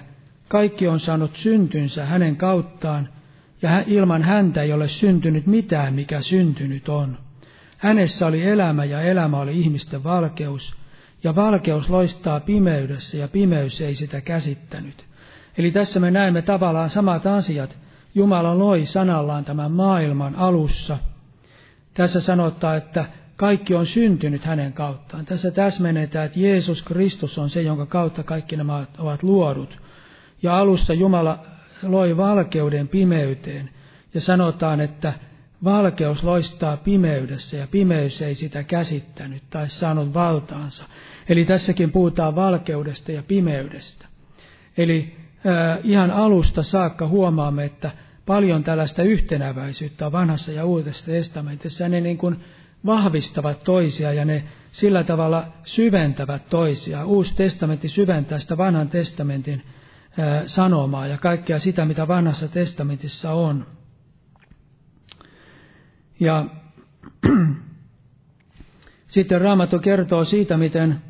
kaikki 0.49 0.89
on 0.89 1.01
saanut 1.01 1.37
syntynsä 1.37 2.05
hänen 2.05 2.37
kauttaan, 2.37 3.09
ja 3.63 3.85
ilman 3.87 4.23
häntä 4.23 4.63
ei 4.63 4.73
ole 4.73 4.89
syntynyt 4.89 5.47
mitään, 5.47 5.95
mikä 5.95 6.23
syntynyt 6.23 6.89
on. 6.89 7.19
Hänessä 7.79 8.27
oli 8.27 8.43
elämä, 8.43 8.85
ja 8.85 9.01
elämä 9.01 9.39
oli 9.39 9.61
ihmisten 9.61 10.05
valkeus, 10.05 10.77
ja 11.25 11.35
valkeus 11.35 11.91
loistaa 11.91 12.41
pimeydessä, 12.41 13.17
ja 13.17 13.29
pimeys 13.29 13.81
ei 13.81 13.95
sitä 13.95 14.21
käsittänyt. 14.21 15.05
Eli 15.59 15.71
tässä 15.71 16.01
me 16.01 16.11
näemme 16.11 16.43
tavallaan 16.43 16.91
samat 16.91 17.27
asiat. 17.27 17.79
Jumala 18.15 18.59
loi 18.59 18.87
sanallaan 18.87 19.45
tämän 19.45 19.73
maailman 19.73 20.35
alussa. 20.35 20.99
Tässä 21.95 22.21
sanotaan, 22.21 22.77
että 22.77 23.05
kaikki 23.37 23.75
on 23.75 23.87
syntynyt 23.87 24.45
hänen 24.45 24.73
kauttaan. 24.73 25.25
Tässä 25.25 25.51
täsmennetään, 25.51 26.27
että 26.27 26.41
Jeesus 26.41 26.83
Kristus 26.83 27.39
on 27.39 27.51
se, 27.51 27.63
jonka 27.63 27.87
kautta 27.87 28.23
kaikki 28.23 28.57
nämä 28.57 28.85
ovat 28.99 29.23
luodut. 29.23 29.79
Ja 30.43 30.59
alusta 30.59 30.95
Jumala 30.95 31.45
loi 31.83 32.17
valkeuden 32.17 32.89
pimeyteen. 32.89 33.71
Ja 34.15 34.21
sanotaan, 34.21 34.81
että 34.81 35.13
valkeus 35.65 36.23
loistaa 36.23 36.77
pimeydessä 36.77 37.57
ja 37.57 37.67
pimeys 37.67 38.23
ei 38.23 38.35
sitä 38.35 38.63
käsittänyt 38.63 39.43
tai 39.51 39.69
saanut 39.69 40.15
valtaansa. 40.15 40.85
Eli 41.29 41.45
tässäkin 41.45 41.93
puhutaan 41.93 42.35
valkeudesta 42.37 43.13
ja 43.13 43.23
pimeydestä. 43.23 44.07
Eli 44.79 45.24
ihan 45.85 46.11
alusta 46.11 46.63
saakka 46.63 47.09
huomaamme, 47.09 47.65
että 47.65 47.91
paljon 48.27 48.65
tällaista 48.65 49.03
yhtenäväisyyttä 49.03 50.07
on 50.07 50.13
vanhassa 50.13 50.53
ja 50.53 50.65
uudessa 50.65 51.07
testamentissa. 51.07 51.89
Ne 51.89 52.01
niin 52.01 52.19
kuin 52.19 52.37
vahvistavat 52.87 53.65
toisia 53.65 54.13
ja 54.13 54.25
ne 54.25 54.45
sillä 54.73 55.05
tavalla 55.05 55.47
syventävät 55.65 56.49
toisia. 56.49 57.05
Uusi 57.05 57.35
testamentti 57.35 57.89
syventää 57.89 58.39
sitä 58.39 58.57
vanhan 58.57 58.89
testamentin 58.89 59.63
sanomaa 60.47 61.07
ja 61.07 61.19
kaikkea 61.19 61.59
sitä, 61.59 61.85
mitä 61.85 62.09
vanhassa 62.09 62.49
testamentissa 62.49 63.33
on. 63.33 63.67
Ja 66.21 66.47
sitten 69.09 69.41
Raamattu 69.41 69.79
kertoo 69.79 70.25
siitä, 70.25 70.57
miten, 70.57 71.03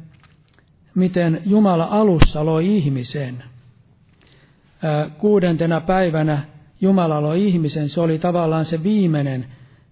miten 0.95 1.43
Jumala 1.47 1.85
alussa 1.85 2.45
loi 2.45 2.77
ihmisen. 2.77 3.45
Kuudentena 5.19 5.81
päivänä 5.81 6.43
Jumala 6.81 7.23
loi 7.23 7.47
ihmisen, 7.47 7.89
se 7.89 8.01
oli 8.01 8.19
tavallaan 8.19 8.65
se 8.65 8.83
viimeinen, 8.83 9.47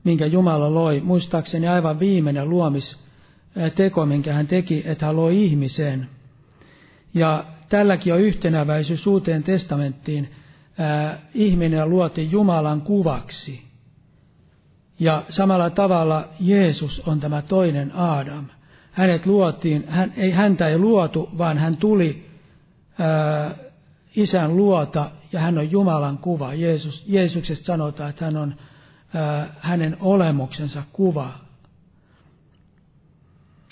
minkä 0.05 0.27
Jumala 0.27 0.75
loi. 0.75 1.01
Muistaakseni 1.01 1.69
aivan 1.69 2.01
viimeinen 2.01 2.49
luomisteko, 2.49 4.07
minkä 4.07 4.33
hän 4.33 4.47
teki, 4.47 4.83
että 4.87 5.07
hän 5.07 5.17
loi 5.17 5.45
ihmisen. 5.45 6.09
Ja 7.15 7.45
tälläkin 7.69 8.15
on 8.15 8.21
yhtenäväisyys 8.21 9.07
uuteen 9.07 9.43
testamenttiin. 9.43 10.31
ihminen 11.35 11.91
luotiin 11.91 12.31
Jumalan 12.31 12.81
kuvaksi. 12.81 13.63
Ja 14.99 15.25
samalla 15.29 15.71
tavalla 15.71 16.29
Jeesus 16.41 17.03
on 17.07 17.21
tämä 17.21 17.43
toinen 17.43 17.93
Aadam. 17.95 18.47
Hänet 18.93 19.27
luotiin, 19.27 19.85
hän, 19.89 20.13
ei, 20.17 20.31
häntä 20.31 20.69
ei 20.69 20.79
luotu, 20.79 21.29
vaan 21.39 21.59
hän 21.59 21.77
tuli 21.77 22.29
ää, 22.99 23.55
isän 24.17 24.57
luota 24.57 25.11
ja 25.33 25.41
hän 25.41 25.59
on 25.59 25.71
Jumalan 25.71 26.19
kuva. 26.19 26.55
Jeesus, 26.55 27.05
Jeesuksesta 27.09 27.65
sanotaan, 27.65 28.11
että 28.11 28.25
hän 28.25 28.37
on 28.37 28.55
ää, 29.15 29.55
hänen 29.61 29.97
olemuksensa 30.01 30.83
kuva, 30.93 31.39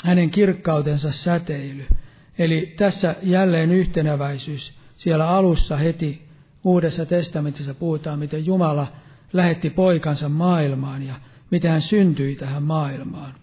hänen 0.04 0.30
kirkkautensa 0.30 1.12
säteily. 1.12 1.86
Eli 2.38 2.74
tässä 2.76 3.14
jälleen 3.22 3.70
yhtenäväisyys. 3.70 4.74
Siellä 4.96 5.28
alussa 5.28 5.76
heti 5.76 6.30
Uudessa 6.64 7.06
testamentissa 7.06 7.74
puhutaan, 7.74 8.18
miten 8.18 8.46
Jumala 8.46 8.92
lähetti 9.32 9.70
poikansa 9.70 10.28
maailmaan 10.28 11.02
ja 11.02 11.14
miten 11.50 11.70
hän 11.70 11.80
syntyi 11.80 12.36
tähän 12.36 12.62
maailmaan. 12.62 13.34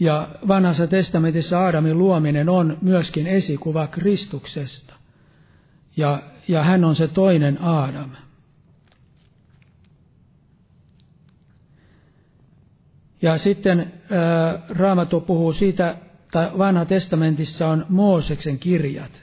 Ja 0.00 0.28
vanhassa 0.48 0.86
testamentissa 0.86 1.60
Aadamin 1.60 1.98
luominen 1.98 2.48
on 2.48 2.78
myöskin 2.82 3.26
esikuva 3.26 3.86
Kristuksesta. 3.86 4.94
Ja, 5.96 6.22
ja 6.48 6.62
hän 6.62 6.84
on 6.84 6.96
se 6.96 7.08
toinen 7.08 7.62
Aadam. 7.62 8.10
Ja 13.22 13.38
sitten 13.38 13.92
ää, 14.10 14.58
Raamattu 14.68 15.20
puhuu 15.20 15.52
siitä, 15.52 15.96
tai 16.32 16.50
vanha 16.58 16.84
testamentissa 16.84 17.68
on 17.68 17.86
Mooseksen 17.88 18.58
kirjat. 18.58 19.22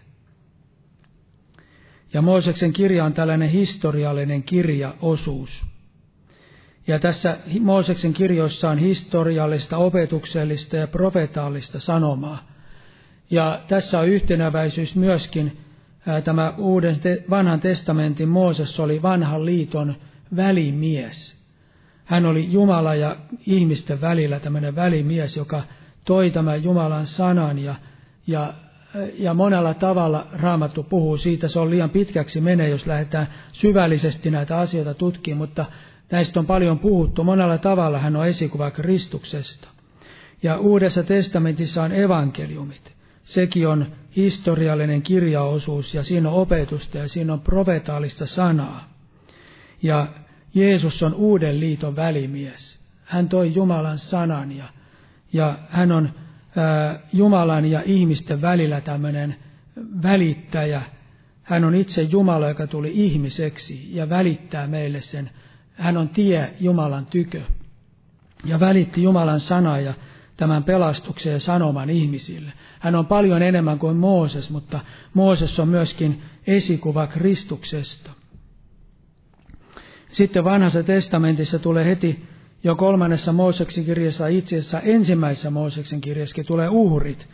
Ja 2.13 2.21
Mooseksen 2.21 2.73
kirja 2.73 3.05
on 3.05 3.13
tällainen 3.13 3.49
historiallinen 3.49 4.43
kirjaosuus. 4.43 5.65
Ja 6.87 6.99
tässä 6.99 7.37
Mooseksen 7.59 8.13
kirjoissa 8.13 8.69
on 8.69 8.77
historiallista, 8.77 9.77
opetuksellista 9.77 10.75
ja 10.77 10.87
profetaalista 10.87 11.79
sanomaa. 11.79 12.47
Ja 13.31 13.61
tässä 13.67 13.99
on 13.99 14.07
yhtenäväisyys 14.07 14.95
myöskin 14.95 15.57
tämä 16.23 16.53
uuden 16.57 16.95
vanhan 17.29 17.59
testamentin 17.59 18.29
Mooses 18.29 18.79
oli 18.79 19.01
vanhan 19.01 19.45
liiton 19.45 19.95
välimies. 20.35 21.37
Hän 22.05 22.25
oli 22.25 22.51
Jumala 22.51 22.95
ja 22.95 23.15
ihmisten 23.45 24.01
välillä 24.01 24.39
tämmöinen 24.39 24.75
välimies, 24.75 25.37
joka 25.37 25.63
toi 26.05 26.31
tämän 26.31 26.63
Jumalan 26.63 27.05
sanan 27.05 27.59
ja, 27.59 27.75
ja, 28.27 28.53
ja 29.17 29.33
monella 29.33 29.73
tavalla 29.73 30.27
Raamattu 30.31 30.83
puhuu 30.83 31.17
siitä. 31.17 31.47
Se 31.47 31.59
on 31.59 31.69
liian 31.69 31.89
pitkäksi 31.89 32.41
menee, 32.41 32.69
jos 32.69 32.87
lähdetään 32.87 33.27
syvällisesti 33.53 34.31
näitä 34.31 34.57
asioita 34.57 34.93
tutkimaan, 34.93 35.37
mutta 35.37 35.65
näistä 36.11 36.39
on 36.39 36.45
paljon 36.45 36.79
puhuttu. 36.79 37.23
Monella 37.23 37.57
tavalla 37.57 37.99
hän 37.99 38.15
on 38.15 38.27
esikuva 38.27 38.71
Kristuksesta. 38.71 39.67
Ja 40.43 40.57
Uudessa 40.57 41.03
testamentissa 41.03 41.83
on 41.83 41.91
evankeliumit. 41.91 42.96
Sekin 43.27 43.67
on 43.67 43.85
historiallinen 44.15 45.01
kirjaosuus 45.01 45.93
ja 45.93 46.03
siinä 46.03 46.29
on 46.29 46.35
opetusta 46.35 46.97
ja 46.97 47.09
siinä 47.09 47.33
on 47.33 47.41
profetaalista 47.41 48.27
sanaa. 48.27 48.93
Ja 49.83 50.07
Jeesus 50.53 51.03
on 51.03 51.13
uuden 51.13 51.59
liiton 51.59 51.95
välimies. 51.95 52.79
Hän 53.03 53.29
toi 53.29 53.55
Jumalan 53.55 53.99
sanan 53.99 54.51
ja 54.51 54.65
ja 55.33 55.59
hän 55.69 55.91
on 55.91 56.09
Jumalan 57.13 57.65
ja 57.65 57.81
ihmisten 57.85 58.41
välillä 58.41 58.81
tämmöinen 58.81 59.35
välittäjä. 60.03 60.81
Hän 61.43 61.63
on 61.63 61.75
itse 61.75 62.01
Jumala, 62.01 62.47
joka 62.47 62.67
tuli 62.67 62.91
ihmiseksi 62.93 63.95
ja 63.95 64.09
välittää 64.09 64.67
meille 64.67 65.01
sen. 65.01 65.29
Hän 65.73 65.97
on 65.97 66.09
tie 66.09 66.53
Jumalan 66.59 67.05
tykö 67.05 67.41
ja 68.45 68.59
välitti 68.59 69.03
Jumalan 69.03 69.39
sanaa 69.39 69.79
ja 69.79 69.93
tämän 70.37 70.63
pelastuksen 70.63 71.33
ja 71.33 71.39
sanoman 71.39 71.89
ihmisille. 71.89 72.53
Hän 72.79 72.95
on 72.95 73.05
paljon 73.05 73.41
enemmän 73.41 73.79
kuin 73.79 73.97
Mooses, 73.97 74.49
mutta 74.49 74.79
Mooses 75.13 75.59
on 75.59 75.67
myöskin 75.67 76.21
esikuva 76.47 77.07
Kristuksesta. 77.07 78.11
Sitten 80.11 80.43
vanhassa 80.43 80.83
testamentissa 80.83 81.59
tulee 81.59 81.85
heti 81.85 82.25
jo 82.63 82.75
kolmannessa 82.75 83.33
Mooseksen 83.33 83.85
kirjassa, 83.85 84.27
itse 84.27 84.57
asiassa 84.57 84.79
ensimmäisessä 84.79 85.49
Mooseksen 85.49 86.01
kirjassakin 86.01 86.45
tulee 86.45 86.69
uhrit. 86.69 87.27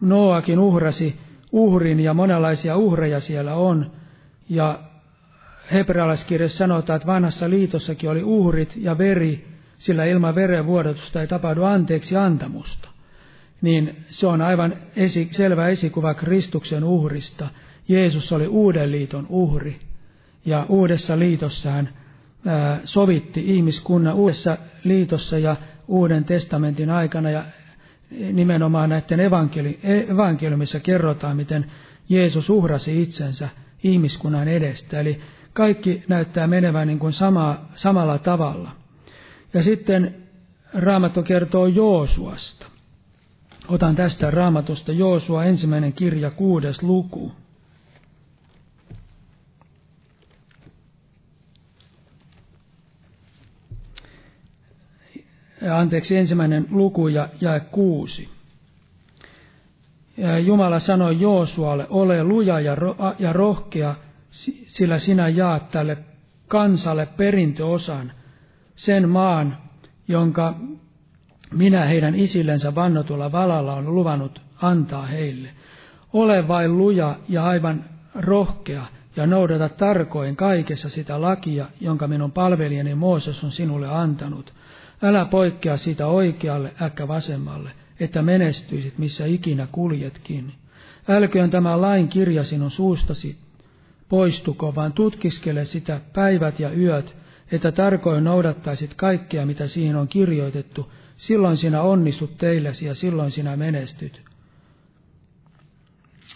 Noakin 0.00 0.58
uhrasi 0.58 1.20
uhrin 1.52 2.00
ja 2.00 2.14
monenlaisia 2.14 2.76
uhreja 2.76 3.20
siellä 3.20 3.54
on. 3.54 3.92
Ja 4.48 4.80
hebrealaiskirjassa 5.72 6.58
sanotaan, 6.58 6.96
että 6.96 7.06
vanhassa 7.06 7.50
liitossakin 7.50 8.10
oli 8.10 8.22
uhrit 8.22 8.72
ja 8.76 8.98
veri, 8.98 9.53
sillä 9.78 10.04
ilman 10.04 10.34
verenvuodotusta 10.34 11.20
ei 11.20 11.26
tapahdu 11.26 11.62
anteeksi 11.62 12.16
antamusta. 12.16 12.88
Niin 13.62 13.96
se 14.10 14.26
on 14.26 14.42
aivan 14.42 14.76
esi, 14.96 15.28
selvä 15.30 15.68
esikuva 15.68 16.14
Kristuksen 16.14 16.84
uhrista. 16.84 17.48
Jeesus 17.88 18.32
oli 18.32 18.46
uuden 18.46 18.90
liiton 18.90 19.26
uhri. 19.28 19.78
Ja 20.44 20.66
uudessa 20.68 21.18
liitossa 21.18 21.70
hän 21.70 21.88
sovitti 22.84 23.56
ihmiskunnan 23.56 24.14
uudessa 24.14 24.58
liitossa 24.84 25.38
ja 25.38 25.56
uuden 25.88 26.24
testamentin 26.24 26.90
aikana 26.90 27.30
ja 27.30 27.44
nimenomaan 28.32 28.88
näiden 28.88 29.20
evankeli- 29.20 29.78
evankeliumissa 30.10 30.80
kerrotaan, 30.80 31.36
miten 31.36 31.70
Jeesus 32.08 32.50
uhrasi 32.50 33.02
itsensä 33.02 33.48
ihmiskunnan 33.82 34.48
edestä. 34.48 35.00
Eli 35.00 35.20
kaikki 35.52 36.04
näyttää 36.08 36.46
menevän 36.46 36.86
niin 36.86 36.98
kuin 36.98 37.12
sama, 37.12 37.68
samalla 37.74 38.18
tavalla. 38.18 38.70
Ja 39.54 39.62
sitten 39.62 40.14
Raamattu 40.74 41.22
kertoo 41.22 41.66
Joosuasta. 41.66 42.66
Otan 43.68 43.96
tästä 43.96 44.30
Raamatusta 44.30 44.92
Joosua 44.92 45.44
ensimmäinen 45.44 45.92
kirja 45.92 46.30
kuudes 46.30 46.82
luku. 46.82 47.32
anteeksi, 55.72 56.16
ensimmäinen 56.16 56.66
luku 56.70 57.08
ja 57.08 57.28
jae 57.40 57.60
kuusi. 57.60 58.28
Jumala 60.44 60.78
sanoi 60.78 61.20
Joosualle, 61.20 61.86
ole 61.90 62.24
luja 62.24 62.60
ja, 62.60 62.74
ro- 62.74 62.96
ja 63.18 63.32
rohkea, 63.32 63.94
sillä 64.66 64.98
sinä 64.98 65.28
jaat 65.28 65.70
tälle 65.70 65.98
kansalle 66.48 67.06
perintöosan, 67.06 68.12
sen 68.74 69.08
maan, 69.08 69.58
jonka 70.08 70.54
minä 71.52 71.84
heidän 71.84 72.14
isillensä 72.14 72.74
vannotulla 72.74 73.32
valalla 73.32 73.74
on 73.74 73.94
luvannut 73.94 74.42
antaa 74.62 75.06
heille. 75.06 75.48
Ole 76.12 76.48
vain 76.48 76.78
luja 76.78 77.16
ja 77.28 77.44
aivan 77.44 77.84
rohkea 78.14 78.86
ja 79.16 79.26
noudata 79.26 79.68
tarkoin 79.68 80.36
kaikessa 80.36 80.88
sitä 80.88 81.20
lakia, 81.20 81.66
jonka 81.80 82.08
minun 82.08 82.32
palvelijani 82.32 82.94
Mooses 82.94 83.44
on 83.44 83.52
sinulle 83.52 83.88
antanut– 83.88 84.52
Älä 85.02 85.24
poikkea 85.24 85.76
siitä 85.76 86.06
oikealle 86.06 86.72
äkkä 86.82 87.08
vasemmalle, 87.08 87.70
että 88.00 88.22
menestyisit 88.22 88.98
missä 88.98 89.26
ikinä 89.26 89.66
kuljetkin. 89.72 90.52
Älköön 91.08 91.50
tämä 91.50 91.80
lain 91.80 92.08
kirja 92.08 92.44
sinun 92.44 92.70
suustasi 92.70 93.38
poistuko, 94.08 94.74
vaan 94.74 94.92
tutkiskele 94.92 95.64
sitä 95.64 96.00
päivät 96.12 96.60
ja 96.60 96.70
yöt, 96.72 97.16
että 97.54 97.72
tarkoin 97.72 98.24
noudattaisit 98.24 98.94
kaikkea, 98.94 99.46
mitä 99.46 99.66
siihen 99.66 99.96
on 99.96 100.08
kirjoitettu. 100.08 100.92
Silloin 101.14 101.56
sinä 101.56 101.82
onnistut 101.82 102.38
teillesi 102.38 102.86
ja 102.86 102.94
silloin 102.94 103.30
sinä 103.30 103.56
menestyt. 103.56 104.22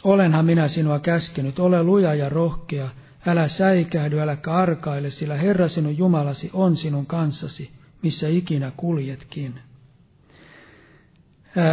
Olenhan 0.04 0.44
minä 0.44 0.68
sinua 0.68 0.98
käskenyt, 0.98 1.58
ole 1.58 1.82
luja 1.82 2.14
ja 2.14 2.28
rohkea, 2.28 2.88
älä 3.26 3.48
säikähdy, 3.48 4.20
älä 4.20 4.36
arkaile, 4.46 5.10
sillä 5.10 5.34
Herra 5.34 5.68
sinun 5.68 5.98
Jumalasi 5.98 6.50
on 6.52 6.76
sinun 6.76 7.06
kanssasi 7.06 7.78
missä 8.02 8.28
ikinä 8.28 8.72
kuljetkin. 8.76 9.60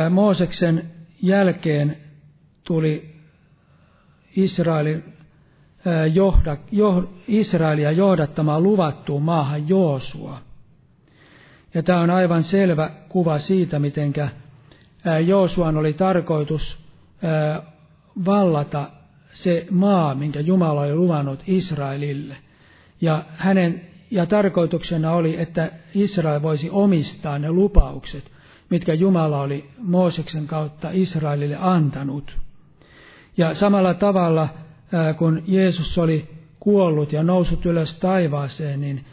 Mooseksen 0.10 0.92
jälkeen 1.22 1.98
tuli 2.64 3.16
Israelin 4.36 5.04
johda, 6.14 6.58
jo, 6.72 7.14
Israelia 7.28 7.92
johdattamaan 7.92 8.64
luvattuun 8.64 9.24
maahan 9.24 9.70
Joosua. 9.70 10.42
Ja 11.74 11.84
tämä 11.84 12.00
on 12.00 12.10
aivan 12.10 12.44
selvä 12.44 12.90
kuva 13.10 13.38
siitä, 13.38 13.80
mitenkä 13.80 14.30
Joosuan 15.26 15.78
oli 15.78 15.94
tarkoitus 15.94 16.80
vallata 18.26 18.90
se 19.34 19.68
maa, 19.72 20.16
minkä 20.16 20.40
Jumala 20.40 20.82
oli 20.82 20.96
luvannut 20.96 21.44
Israelille. 21.48 22.38
Ja, 23.02 23.24
hänen, 23.38 23.82
ja 24.12 24.26
tarkoituksena 24.26 25.12
oli, 25.12 25.40
että 25.40 25.72
Israel 25.94 26.42
voisi 26.42 26.70
omistaa 26.70 27.40
ne 27.40 27.52
lupaukset, 27.52 28.32
mitkä 28.70 28.94
Jumala 28.94 29.42
oli 29.42 29.70
Mooseksen 29.78 30.48
kautta 30.48 30.90
Israelille 30.94 31.58
antanut. 31.60 32.38
Ja 33.38 33.54
samalla 33.54 33.94
tavalla, 33.94 34.50
kun 35.18 35.44
Jeesus 35.48 35.98
oli 35.98 36.30
kuollut 36.60 37.14
ja 37.14 37.24
noussut 37.24 37.66
ylös 37.66 37.96
taivaaseen, 37.96 38.82
niin 38.82 39.06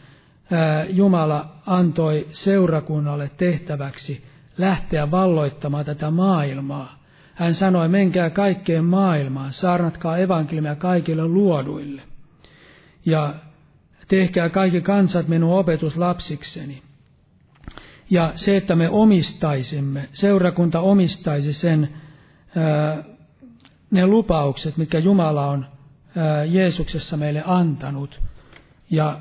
Jumala 0.90 1.54
antoi 1.66 2.28
seurakunnalle 2.32 3.30
tehtäväksi 3.36 4.24
lähteä 4.58 5.10
valloittamaan 5.10 5.84
tätä 5.84 6.10
maailmaa. 6.10 7.02
Hän 7.34 7.54
sanoi, 7.54 7.88
menkää 7.88 8.30
kaikkeen 8.30 8.84
maailmaan, 8.84 9.52
saarnatkaa 9.52 10.18
evankeliumia 10.18 10.74
kaikille 10.76 11.26
luoduille. 11.26 12.02
Ja 13.06 13.34
tehkää 14.08 14.48
kaikki 14.48 14.80
kansat 14.80 15.28
minun 15.28 15.58
opetuslapsikseni. 15.58 16.82
Ja 18.10 18.32
se, 18.36 18.56
että 18.56 18.76
me 18.76 18.88
omistaisimme, 18.88 20.08
seurakunta 20.12 20.80
omistaisi 20.80 21.52
sen, 21.52 21.88
ne 23.92 24.06
lupaukset, 24.06 24.76
mitkä 24.76 24.98
Jumala 24.98 25.46
on 25.46 25.66
Jeesuksessa 26.48 27.16
meille 27.16 27.42
antanut. 27.46 28.20
Ja 28.90 29.20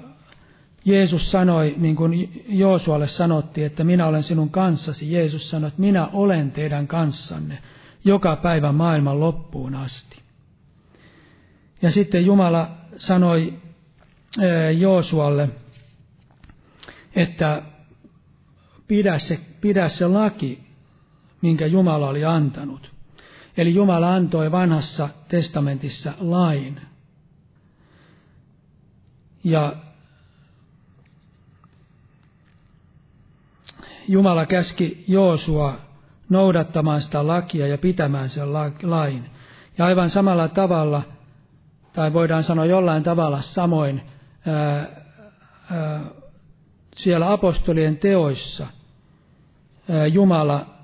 Jeesus 0.86 1.31
sanoi, 1.31 1.75
niin 1.77 1.95
kuin 1.95 2.43
Joosualle 2.47 3.07
sanottiin, 3.07 3.67
että 3.67 3.84
minä 3.84 4.07
olen 4.07 4.23
sinun 4.23 4.49
kanssasi. 4.49 5.13
Jeesus 5.13 5.49
sanoi, 5.49 5.67
että 5.67 5.81
minä 5.81 6.07
olen 6.07 6.51
teidän 6.51 6.88
kanssanne 6.88 7.62
joka 8.05 8.36
päivä 8.36 8.71
maailman 8.71 9.19
loppuun 9.19 9.75
asti. 9.75 10.21
Ja 11.81 11.91
sitten 11.91 12.25
Jumala 12.25 12.71
sanoi 12.97 13.53
Joosualle, 14.77 15.49
että 17.15 17.62
pidä 18.88 19.17
se, 19.17 19.39
pidä 19.62 19.89
se 19.89 20.07
laki, 20.07 20.63
minkä 21.41 21.65
Jumala 21.65 22.10
oli 22.10 22.25
antanut. 22.25 22.91
Eli 23.57 23.75
Jumala 23.75 24.13
antoi 24.13 24.51
vanhassa 24.51 25.09
testamentissa 25.27 26.13
lain. 26.19 26.81
Ja 29.43 29.75
Jumala 34.07 34.45
käski 34.45 35.05
Joosua 35.07 35.79
noudattamaan 36.29 37.01
sitä 37.01 37.27
lakia 37.27 37.67
ja 37.67 37.77
pitämään 37.77 38.29
sen 38.29 38.53
lain. 38.83 39.29
Ja 39.77 39.85
aivan 39.85 40.09
samalla 40.09 40.47
tavalla, 40.47 41.01
tai 41.93 42.13
voidaan 42.13 42.43
sanoa 42.43 42.65
jollain 42.65 43.03
tavalla 43.03 43.41
samoin, 43.41 44.01
ää, 44.47 44.87
ää, 45.71 46.01
siellä 46.95 47.31
apostolien 47.31 47.97
teoissa 47.97 48.67
ää, 49.89 50.07
Jumala 50.07 50.80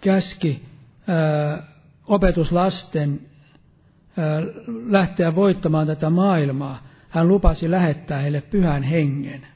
käski 0.00 0.64
opetuslasten 2.06 3.20
lähteä 4.88 5.34
voittamaan 5.34 5.86
tätä 5.86 6.10
maailmaa 6.10 6.88
hän 7.08 7.28
lupasi 7.28 7.70
lähettää 7.70 8.18
heille 8.20 8.40
pyhän 8.40 8.82
hengen. 8.82 9.46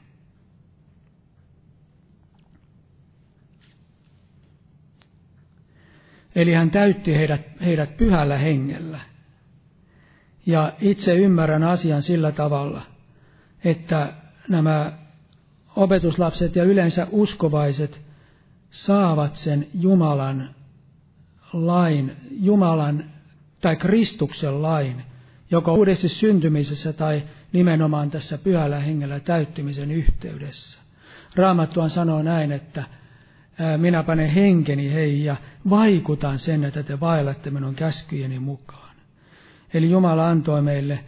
Eli 6.35 6.53
hän 6.53 6.71
täytti 6.71 7.15
heidät, 7.15 7.41
heidät 7.65 7.97
pyhällä 7.97 8.37
hengellä. 8.37 8.99
Ja 10.45 10.73
itse 10.81 11.15
ymmärrän 11.15 11.63
asian 11.63 12.03
sillä 12.03 12.31
tavalla, 12.31 12.81
että 13.63 14.13
nämä 14.49 14.91
opetuslapset 15.75 16.55
ja 16.55 16.63
yleensä 16.63 17.07
uskovaiset 17.11 18.01
saavat 18.73 19.35
sen 19.35 19.67
Jumalan 19.73 20.55
lain, 21.53 22.17
Jumalan 22.31 23.05
tai 23.61 23.75
Kristuksen 23.75 24.61
lain, 24.61 25.03
joko 25.51 25.73
uudesti 25.73 26.09
syntymisessä 26.09 26.93
tai 26.93 27.23
nimenomaan 27.51 28.09
tässä 28.09 28.37
pyhällä 28.37 28.79
hengellä 28.79 29.19
täyttymisen 29.19 29.91
yhteydessä. 29.91 30.79
Raamattuan 31.35 31.89
sanoo 31.89 32.21
näin, 32.21 32.51
että 32.51 32.83
minä 33.77 34.03
panen 34.03 34.29
henkeni 34.29 34.93
heihin 34.93 35.25
ja 35.25 35.35
vaikutan 35.69 36.39
sen, 36.39 36.63
että 36.63 36.83
te 36.83 36.99
vaellatte 36.99 37.49
minun 37.49 37.75
käskyjeni 37.75 38.39
mukaan. 38.39 38.95
Eli 39.73 39.89
Jumala 39.89 40.29
antoi 40.29 40.61
meille 40.61 41.03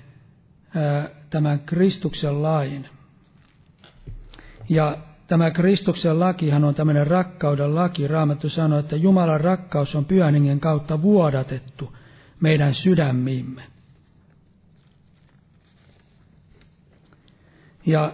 tämän 1.30 1.60
Kristuksen 1.60 2.43
lain. 2.43 2.89
Ja 4.69 4.97
tämä 5.27 5.51
Kristuksen 5.51 6.19
lakihan 6.19 6.63
on 6.63 6.75
tämmöinen 6.75 7.07
rakkauden 7.07 7.75
laki. 7.75 8.07
Raamattu 8.07 8.49
sanoo, 8.49 8.79
että 8.79 8.95
Jumalan 8.95 9.41
rakkaus 9.41 9.95
on 9.95 10.05
pyhän 10.05 10.59
kautta 10.59 11.01
vuodatettu 11.01 11.95
meidän 12.39 12.73
sydämiimme. 12.73 13.63
Ja 17.85 18.11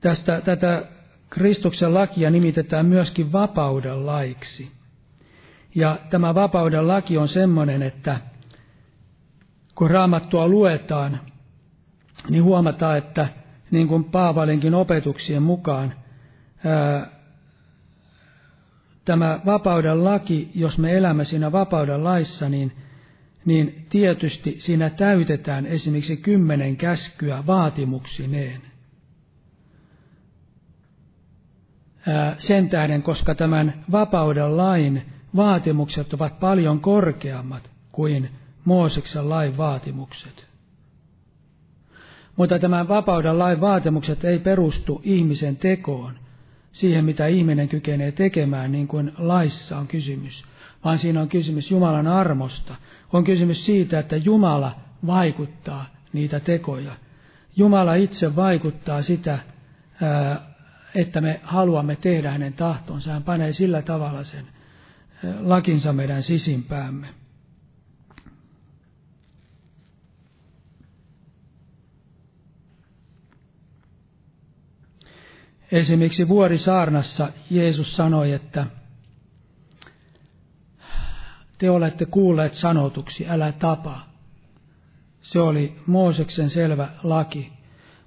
tästä, 0.00 0.40
tätä 0.40 0.84
Kristuksen 1.30 1.94
lakia 1.94 2.30
nimitetään 2.30 2.86
myöskin 2.86 3.32
vapauden 3.32 4.06
laiksi. 4.06 4.72
Ja 5.74 5.98
tämä 6.10 6.34
vapauden 6.34 6.88
laki 6.88 7.18
on 7.18 7.28
semmoinen, 7.28 7.82
että 7.82 8.20
kun 9.74 9.90
raamattua 9.90 10.48
luetaan, 10.48 11.20
niin 12.28 12.44
huomataan, 12.44 12.98
että 12.98 13.28
niin 13.70 13.88
kuin 13.88 14.04
Paavalinkin 14.04 14.74
opetuksien 14.74 15.42
mukaan, 15.42 15.94
ää, 16.64 17.06
tämä 19.04 19.40
vapauden 19.46 20.04
laki, 20.04 20.50
jos 20.54 20.78
me 20.78 20.96
elämme 20.96 21.24
siinä 21.24 21.52
vapauden 21.52 22.04
laissa, 22.04 22.48
niin 22.48 22.72
niin 23.48 23.86
tietysti 23.90 24.54
siinä 24.58 24.90
täytetään 24.90 25.66
esimerkiksi 25.66 26.16
kymmenen 26.16 26.76
käskyä 26.76 27.46
vaatimuksineen. 27.46 28.62
Sen 32.38 32.68
tähden, 32.68 33.02
koska 33.02 33.34
tämän 33.34 33.84
vapauden 33.90 34.56
lain 34.56 35.02
vaatimukset 35.36 36.14
ovat 36.14 36.40
paljon 36.40 36.80
korkeammat 36.80 37.70
kuin 37.92 38.30
Mooseksen 38.64 39.28
lain 39.28 39.56
vaatimukset. 39.56 40.47
Mutta 42.38 42.58
tämän 42.58 42.88
vapauden 42.88 43.38
lain 43.38 43.60
vaatimukset 43.60 44.24
ei 44.24 44.38
perustu 44.38 45.00
ihmisen 45.04 45.56
tekoon, 45.56 46.14
siihen 46.72 47.04
mitä 47.04 47.26
ihminen 47.26 47.68
kykenee 47.68 48.12
tekemään, 48.12 48.72
niin 48.72 48.88
kuin 48.88 49.12
laissa 49.18 49.78
on 49.78 49.86
kysymys, 49.86 50.44
vaan 50.84 50.98
siinä 50.98 51.20
on 51.20 51.28
kysymys 51.28 51.70
Jumalan 51.70 52.06
armosta. 52.06 52.74
On 53.12 53.24
kysymys 53.24 53.66
siitä, 53.66 53.98
että 53.98 54.16
Jumala 54.16 54.80
vaikuttaa 55.06 55.86
niitä 56.12 56.40
tekoja. 56.40 56.92
Jumala 57.56 57.94
itse 57.94 58.36
vaikuttaa 58.36 59.02
sitä, 59.02 59.38
että 60.94 61.20
me 61.20 61.40
haluamme 61.42 61.96
tehdä 61.96 62.30
hänen 62.30 62.52
tahtonsa. 62.52 63.12
Hän 63.12 63.22
panee 63.22 63.52
sillä 63.52 63.82
tavalla 63.82 64.24
sen 64.24 64.46
lakinsa 65.40 65.92
meidän 65.92 66.22
sisimpäämme. 66.22 67.06
Esimerkiksi 75.72 76.28
Vuorisaarnassa 76.28 77.28
Jeesus 77.50 77.96
sanoi, 77.96 78.32
että 78.32 78.66
te 81.58 81.70
olette 81.70 82.06
kuulleet 82.06 82.54
sanotuksi, 82.54 83.28
älä 83.28 83.52
tapa. 83.52 84.06
Se 85.20 85.40
oli 85.40 85.76
Mooseksen 85.86 86.50
selvä 86.50 86.88
laki, 87.02 87.52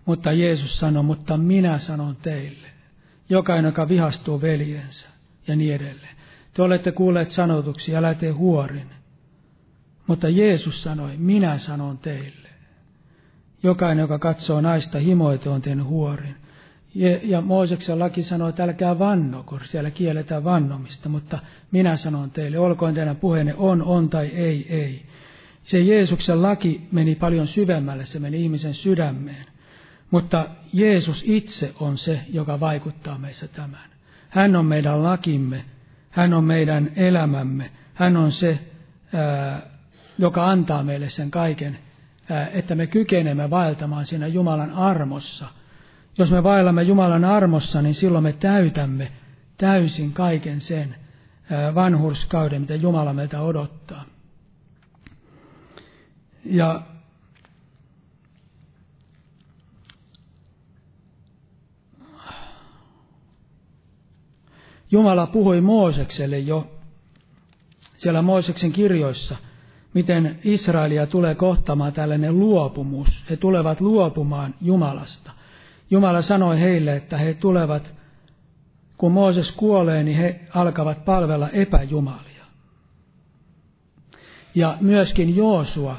mutta 0.05 0.31
Jeesus 0.31 0.79
sanoi, 0.79 1.03
mutta 1.03 1.37
minä 1.37 1.77
sanon 1.77 2.15
teille, 2.15 2.67
jokainen, 3.29 3.69
joka 3.69 3.89
vihastuu 3.89 4.41
veljensä 4.41 5.09
ja 5.47 5.55
niin 5.55 5.75
edelleen. 5.75 6.15
Te 6.53 6.61
olette 6.61 6.91
kuulleet 6.91 7.31
sanotuksi, 7.31 7.95
älä 7.95 8.13
tee 8.13 8.31
huorin. 8.31 8.89
Mutta 10.07 10.29
Jeesus 10.29 10.83
sanoi, 10.83 11.17
minä 11.17 11.57
sanon 11.57 11.97
teille. 11.97 12.49
Jokainen, 13.63 14.01
joka 14.01 14.19
katsoo 14.19 14.61
naista 14.61 14.99
himoite, 14.99 15.49
on 15.49 15.61
tehnyt 15.61 15.85
huorin. 15.85 16.35
Ja 17.23 17.41
Mooseksen 17.41 17.99
laki 17.99 18.23
sanoo, 18.23 18.49
että 18.49 18.63
älkää 18.63 18.99
vanno, 18.99 19.43
kun 19.43 19.59
siellä 19.63 19.91
kielletään 19.91 20.43
vannomista, 20.43 21.09
mutta 21.09 21.39
minä 21.71 21.97
sanon 21.97 22.31
teille, 22.31 22.59
olkoon 22.59 22.93
teidän 22.93 23.15
puheenne 23.15 23.53
on, 23.57 23.83
on 23.83 24.09
tai 24.09 24.25
ei, 24.27 24.65
ei. 24.69 25.03
Se 25.63 25.79
Jeesuksen 25.79 26.41
laki 26.41 26.87
meni 26.91 27.15
paljon 27.15 27.47
syvemmälle, 27.47 28.05
se 28.05 28.19
meni 28.19 28.43
ihmisen 28.43 28.73
sydämeen. 28.73 29.45
Mutta 30.11 30.47
Jeesus 30.73 31.23
itse 31.27 31.73
on 31.79 31.97
se, 31.97 32.21
joka 32.29 32.59
vaikuttaa 32.59 33.17
meissä 33.17 33.47
tämän. 33.47 33.89
Hän 34.29 34.55
on 34.55 34.65
meidän 34.65 35.03
lakimme, 35.03 35.65
hän 36.09 36.33
on 36.33 36.43
meidän 36.43 36.91
elämämme, 36.95 37.71
hän 37.93 38.17
on 38.17 38.31
se, 38.31 38.59
joka 40.17 40.49
antaa 40.49 40.83
meille 40.83 41.09
sen 41.09 41.31
kaiken, 41.31 41.77
että 42.53 42.75
me 42.75 42.87
kykenemme 42.87 43.49
vaeltamaan 43.49 44.05
siinä 44.05 44.27
Jumalan 44.27 44.71
armossa. 44.71 45.47
Jos 46.17 46.31
me 46.31 46.43
vaellamme 46.43 46.83
Jumalan 46.83 47.25
armossa, 47.25 47.81
niin 47.81 47.95
silloin 47.95 48.23
me 48.23 48.33
täytämme 48.33 49.11
täysin 49.57 50.13
kaiken 50.13 50.61
sen 50.61 50.95
vanhurskauden, 51.75 52.61
mitä 52.61 52.75
Jumala 52.75 53.13
meiltä 53.13 53.41
odottaa. 53.41 54.05
Ja 56.45 56.81
Jumala 64.91 65.27
puhui 65.27 65.61
Moosekselle 65.61 66.39
jo 66.39 66.71
siellä 67.97 68.21
Mooseksen 68.21 68.71
kirjoissa, 68.71 69.35
miten 69.93 70.39
Israelia 70.43 71.07
tulee 71.07 71.35
kohtamaan 71.35 71.93
tällainen 71.93 72.39
luopumus. 72.39 73.25
He 73.29 73.37
tulevat 73.37 73.81
luopumaan 73.81 74.55
Jumalasta. 74.61 75.31
Jumala 75.91 76.21
sanoi 76.21 76.59
heille, 76.59 76.95
että 76.95 77.17
he 77.17 77.33
tulevat, 77.33 77.95
kun 78.97 79.11
Mooses 79.11 79.51
kuolee, 79.51 80.03
niin 80.03 80.17
he 80.17 80.39
alkavat 80.53 81.05
palvella 81.05 81.49
epäjumalia. 81.49 82.45
Ja 84.55 84.77
myöskin 84.81 85.35
Joosua 85.35 85.97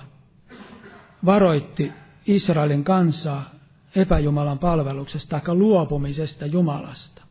varoitti 1.24 1.92
Israelin 2.26 2.84
kansaa 2.84 3.50
epäjumalan 3.96 4.58
palveluksesta 4.58 5.40
tai 5.40 5.54
luopumisesta 5.54 6.46
Jumalasta, 6.46 7.22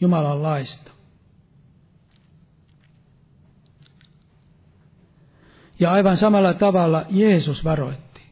Jumalan 0.00 0.42
laista. 0.42 0.90
Ja 5.80 5.92
aivan 5.92 6.16
samalla 6.16 6.54
tavalla 6.54 7.04
Jeesus 7.10 7.64
varoitti 7.64 8.22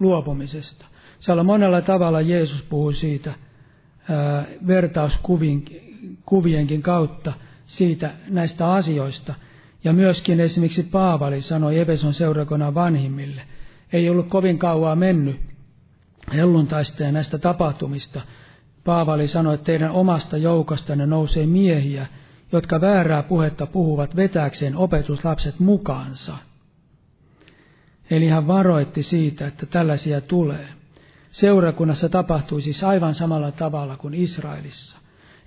luopumisesta. 0.00 0.86
Siellä 1.18 1.42
monella 1.42 1.80
tavalla 1.80 2.20
Jeesus 2.20 2.62
puhui 2.62 2.94
siitä 2.94 3.34
vertauskuvienkin 4.66 6.82
kautta 6.82 7.32
siitä 7.64 8.10
näistä 8.28 8.72
asioista. 8.72 9.34
Ja 9.84 9.92
myöskin 9.92 10.40
esimerkiksi 10.40 10.82
Paavali 10.82 11.40
sanoi 11.40 11.78
Epeson 11.78 12.14
seurakunnan 12.14 12.74
vanhimmille, 12.74 13.42
ei 13.92 14.10
ollut 14.10 14.28
kovin 14.28 14.58
kauaa 14.58 14.96
mennyt 14.96 15.40
helluntaista 16.34 17.02
ja 17.02 17.12
näistä 17.12 17.38
tapahtumista. 17.38 18.20
Paavali 18.84 19.26
sanoi, 19.26 19.54
että 19.54 19.64
teidän 19.64 19.90
omasta 19.90 20.36
joukostanne 20.36 21.06
nousee 21.06 21.46
miehiä, 21.46 22.06
jotka 22.52 22.80
väärää 22.80 23.22
puhetta 23.22 23.66
puhuvat 23.66 24.16
vetääkseen 24.16 24.76
opetuslapset 24.76 25.60
mukaansa– 25.60 26.36
Eli 28.10 28.28
hän 28.28 28.46
varoitti 28.46 29.02
siitä, 29.02 29.46
että 29.46 29.66
tällaisia 29.66 30.20
tulee. 30.20 30.68
Seurakunnassa 31.28 32.08
tapahtui 32.08 32.62
siis 32.62 32.84
aivan 32.84 33.14
samalla 33.14 33.52
tavalla 33.52 33.96
kuin 33.96 34.14
Israelissa. 34.14 34.98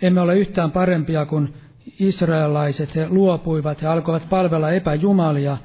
Emme 0.01 0.21
ole 0.21 0.37
yhtään 0.37 0.71
parempia 0.71 1.25
kuin 1.25 1.53
israelaiset. 1.99 2.95
He 2.95 3.09
luopuivat, 3.09 3.81
he 3.81 3.87
alkoivat 3.87 4.29
palvella 4.29 4.71
epäjumalia. 4.71 5.57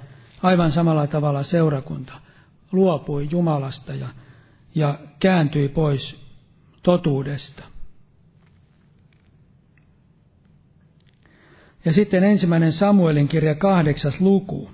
Aivan 0.42 0.72
samalla 0.72 1.06
tavalla 1.06 1.42
seurakunta 1.42 2.12
luopui 2.72 3.28
Jumalasta 3.30 3.94
ja, 3.94 4.08
ja 4.74 4.98
kääntyi 5.20 5.68
pois 5.68 6.20
totuudesta. 6.82 7.64
Ja 11.84 11.92
sitten 11.92 12.24
ensimmäinen 12.24 12.72
Samuelin 12.72 13.28
kirja 13.28 13.54
kahdeksas 13.54 14.20
luku. 14.20 14.70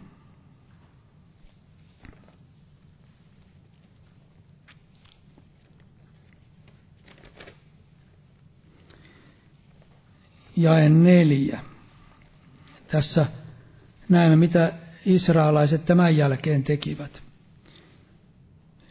Jae 10.57 10.89
neljä. 10.89 11.61
Tässä 12.89 13.27
näemme, 14.09 14.37
mitä 14.37 14.73
israelaiset 15.07 15.85
tämän 15.85 16.17
jälkeen 16.17 16.65
tekivät. 16.65 17.23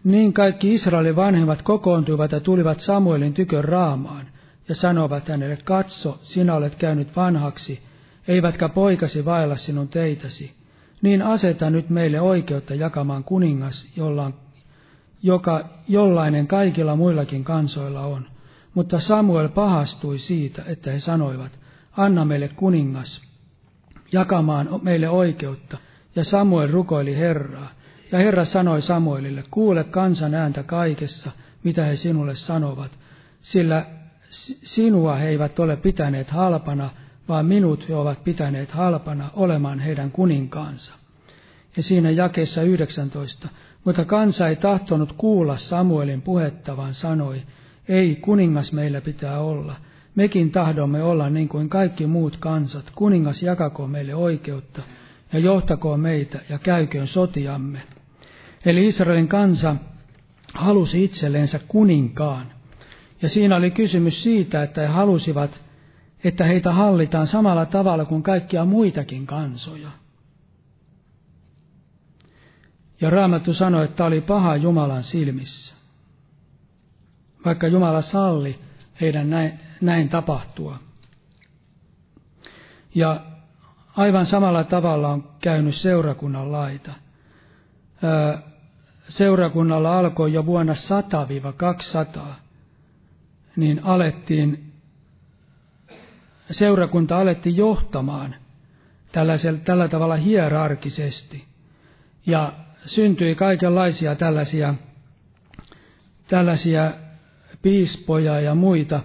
Niin 0.04 0.34
kaikki 0.34 0.74
Israelin 0.74 1.15
vanhemmat 1.15 1.62
kokoontuivat 1.62 2.32
ja 2.32 2.39
tulivat 2.39 2.80
Samuelin 2.80 3.34
tykön 3.34 3.63
raamaan 3.63 4.28
ja 4.69 4.76
sanovat 4.76 5.28
hänelle, 5.28 5.58
katso, 5.63 6.19
sinä 6.24 6.56
olet 6.56 6.76
käynyt 6.76 7.15
vanhaksi, 7.15 7.80
eivätkä 8.28 8.69
poikasi 8.69 9.26
vailla 9.26 9.58
sinun 9.58 9.88
teitäsi. 9.88 10.54
Niin 11.02 11.21
aseta 11.21 11.69
nyt 11.69 11.89
meille 11.89 12.21
oikeutta 12.21 12.76
jakamaan 12.76 13.24
kuningas, 13.24 13.88
jolla 13.95 14.32
joka 15.24 15.69
jollainen 15.88 16.47
kaikilla 16.47 16.95
muillakin 16.95 17.43
kansoilla 17.43 18.02
on. 18.02 18.28
Mutta 18.73 18.99
Samuel 18.99 19.49
pahastui 19.49 20.19
siitä, 20.19 20.63
että 20.67 20.91
he 20.91 20.99
sanoivat, 20.99 21.60
anna 21.97 22.25
meille 22.25 22.47
kuningas, 22.47 23.21
jakamaan 24.12 24.79
meille 24.81 25.10
oikeutta. 25.10 25.77
Ja 26.15 26.23
Samuel 26.23 26.71
rukoili 26.71 27.15
Herraa. 27.15 27.71
Ja 28.12 28.19
Herra 28.19 28.45
sanoi 28.45 28.81
Samuelille, 28.81 29.43
kuule 29.51 29.84
kansan 29.84 30.34
ääntä 30.34 30.63
kaikessa, 30.63 31.31
mitä 31.63 31.86
he 31.86 31.95
sinulle 31.95 32.36
sanovat, 32.36 32.91
sillä 33.39 33.86
sinua 34.63 35.15
he 35.15 35.29
eivät 35.29 35.60
ole 35.60 35.77
pitäneet 35.77 36.29
halpana, 36.29 36.89
vaan 37.27 37.45
minut 37.45 37.89
he 37.89 37.95
ovat 37.95 38.23
pitäneet 38.23 38.71
halpana 38.71 39.29
olemaan 39.34 39.79
heidän 39.79 40.12
kuninkaansa. 40.12 40.93
Ja 41.77 41.84
siinä 41.84 42.10
jakeessa 42.10 42.62
19, 42.62 43.49
mutta 43.86 44.05
kansa 44.05 44.47
ei 44.47 44.55
tahtonut 44.55 45.13
kuulla 45.13 45.57
Samuelin 45.57 46.21
puhetta, 46.21 46.77
vaan 46.77 46.93
sanoi, 46.93 47.41
ei, 47.91 48.15
kuningas 48.15 48.71
meillä 48.71 49.01
pitää 49.01 49.39
olla. 49.39 49.75
Mekin 50.15 50.51
tahdomme 50.51 51.04
olla 51.04 51.30
niin 51.30 51.49
kuin 51.49 51.69
kaikki 51.69 52.08
muut 52.08 52.38
kansat. 52.38 52.91
Kuningas 52.95 53.43
jakakoon 53.43 53.89
meille 53.89 54.15
oikeutta 54.15 54.82
ja 55.34 55.39
johtakoon 55.39 55.99
meitä 55.99 56.39
ja 56.49 56.60
käyköön 56.60 57.08
sotiamme. 57.08 57.82
Eli 58.65 58.88
Israelin 58.88 59.27
kansa 59.27 59.75
halusi 60.54 61.04
itsellensä 61.04 61.60
kuninkaan. 61.67 62.51
Ja 63.21 63.30
siinä 63.30 63.56
oli 63.56 63.71
kysymys 63.71 64.23
siitä, 64.23 64.63
että 64.63 64.82
he 64.82 64.88
halusivat, 64.88 65.65
että 66.23 66.43
heitä 66.43 66.71
hallitaan 66.71 67.27
samalla 67.27 67.65
tavalla 67.65 68.06
kuin 68.06 68.23
kaikkia 68.23 68.65
muitakin 68.65 69.25
kansoja. 69.25 69.91
Ja 73.01 73.10
Raamattu 73.10 73.54
sanoi, 73.54 73.86
että 73.86 73.95
tämä 73.95 74.08
oli 74.08 74.21
paha 74.21 74.56
Jumalan 74.56 75.04
silmissä 75.04 75.81
vaikka 77.45 77.67
Jumala 77.67 78.01
salli 78.01 78.60
heidän 79.01 79.30
näin, 79.30 79.60
näin 79.82 80.10
tapahtua. 80.10 80.80
Ja 82.95 83.25
aivan 83.97 84.25
samalla 84.25 84.63
tavalla 84.63 85.10
on 85.10 85.30
käynyt 85.41 85.75
seurakunnan 85.75 86.51
laita. 86.51 86.91
Seurakunnalla 89.10 89.99
alkoi 89.99 90.34
jo 90.34 90.45
vuonna 90.45 90.73
100-200, 92.17 92.19
niin 93.56 93.84
alettiin, 93.84 94.73
seurakunta 96.51 97.19
alettiin 97.19 97.58
johtamaan 97.58 98.36
tällä 99.65 99.88
tavalla 99.88 100.15
hierarkisesti. 100.15 101.45
Ja 102.25 102.54
syntyi 102.86 103.36
kaikenlaisia 103.36 104.15
tällaisia, 104.15 104.73
tällaisia 106.27 106.93
piispoja 107.62 108.39
ja 108.39 108.56
muita. 108.56 109.00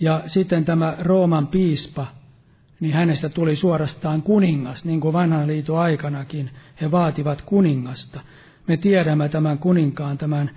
Ja 0.00 0.22
sitten 0.26 0.64
tämä 0.64 0.96
Rooman 1.00 1.46
piispa, 1.46 2.06
niin 2.80 2.94
hänestä 2.94 3.28
tuli 3.28 3.56
suorastaan 3.56 4.22
kuningas, 4.22 4.84
niin 4.84 5.00
kuin 5.00 5.12
vanhan 5.12 5.46
liiton 5.46 5.78
aikanakin 5.78 6.50
he 6.80 6.90
vaativat 6.90 7.42
kuningasta. 7.42 8.20
Me 8.68 8.76
tiedämme 8.76 9.28
tämän 9.28 9.58
kuninkaan, 9.58 10.18
tämän 10.18 10.50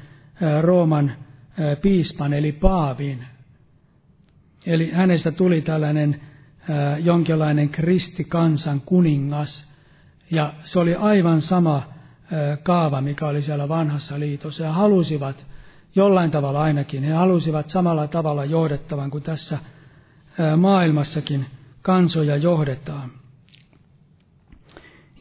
Rooman 0.62 1.12
piispan 1.82 2.34
eli 2.34 2.52
paavin. 2.52 3.26
Eli 4.66 4.92
hänestä 4.92 5.32
tuli 5.32 5.62
tällainen 5.62 6.22
jonkinlainen 7.00 7.70
kristikansan 7.70 8.82
kuningas. 8.82 9.70
Ja 10.32 10.54
se 10.64 10.80
oli 10.80 10.96
aivan 10.96 11.42
sama 11.42 11.84
kaava, 12.64 13.02
mikä 13.02 13.28
oli 13.28 13.42
siellä 13.42 13.70
vanhassa 13.70 14.20
liitossa. 14.20 14.64
Ja 14.64 14.72
halusivat 14.72 15.46
jollain 15.96 16.32
tavalla 16.32 16.62
ainakin. 16.62 17.04
He 17.04 17.14
halusivat 17.14 17.70
samalla 17.70 18.08
tavalla 18.08 18.46
johdettavan 18.46 19.12
kuin 19.12 19.24
tässä 19.24 19.58
maailmassakin 20.58 21.46
kansoja 21.82 22.36
johdetaan. 22.36 23.12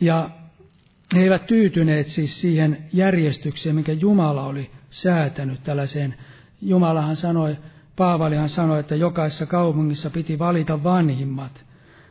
Ja 0.00 0.30
he 1.14 1.20
eivät 1.20 1.46
tyytyneet 1.46 2.06
siis 2.06 2.40
siihen 2.40 2.88
järjestykseen, 2.92 3.74
mikä 3.74 3.92
Jumala 3.92 4.46
oli 4.46 4.70
säätänyt 4.90 5.62
tällaiseen 5.62 6.14
Jumalahan 6.62 7.16
sanoi, 7.16 7.56
Paavalihan 7.96 8.48
sanoi, 8.48 8.80
että 8.80 8.94
jokaisessa 8.96 9.46
kaupungissa 9.46 10.10
piti 10.10 10.38
valita 10.38 10.82
vanhimmat, 10.82 11.64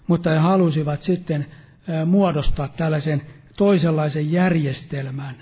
mutta 0.07 0.29
he 0.29 0.37
halusivat 0.37 1.03
sitten 1.03 1.45
muodostaa 2.05 2.67
tällaisen 2.67 3.21
toisenlaisen 3.57 4.31
järjestelmän. 4.31 5.35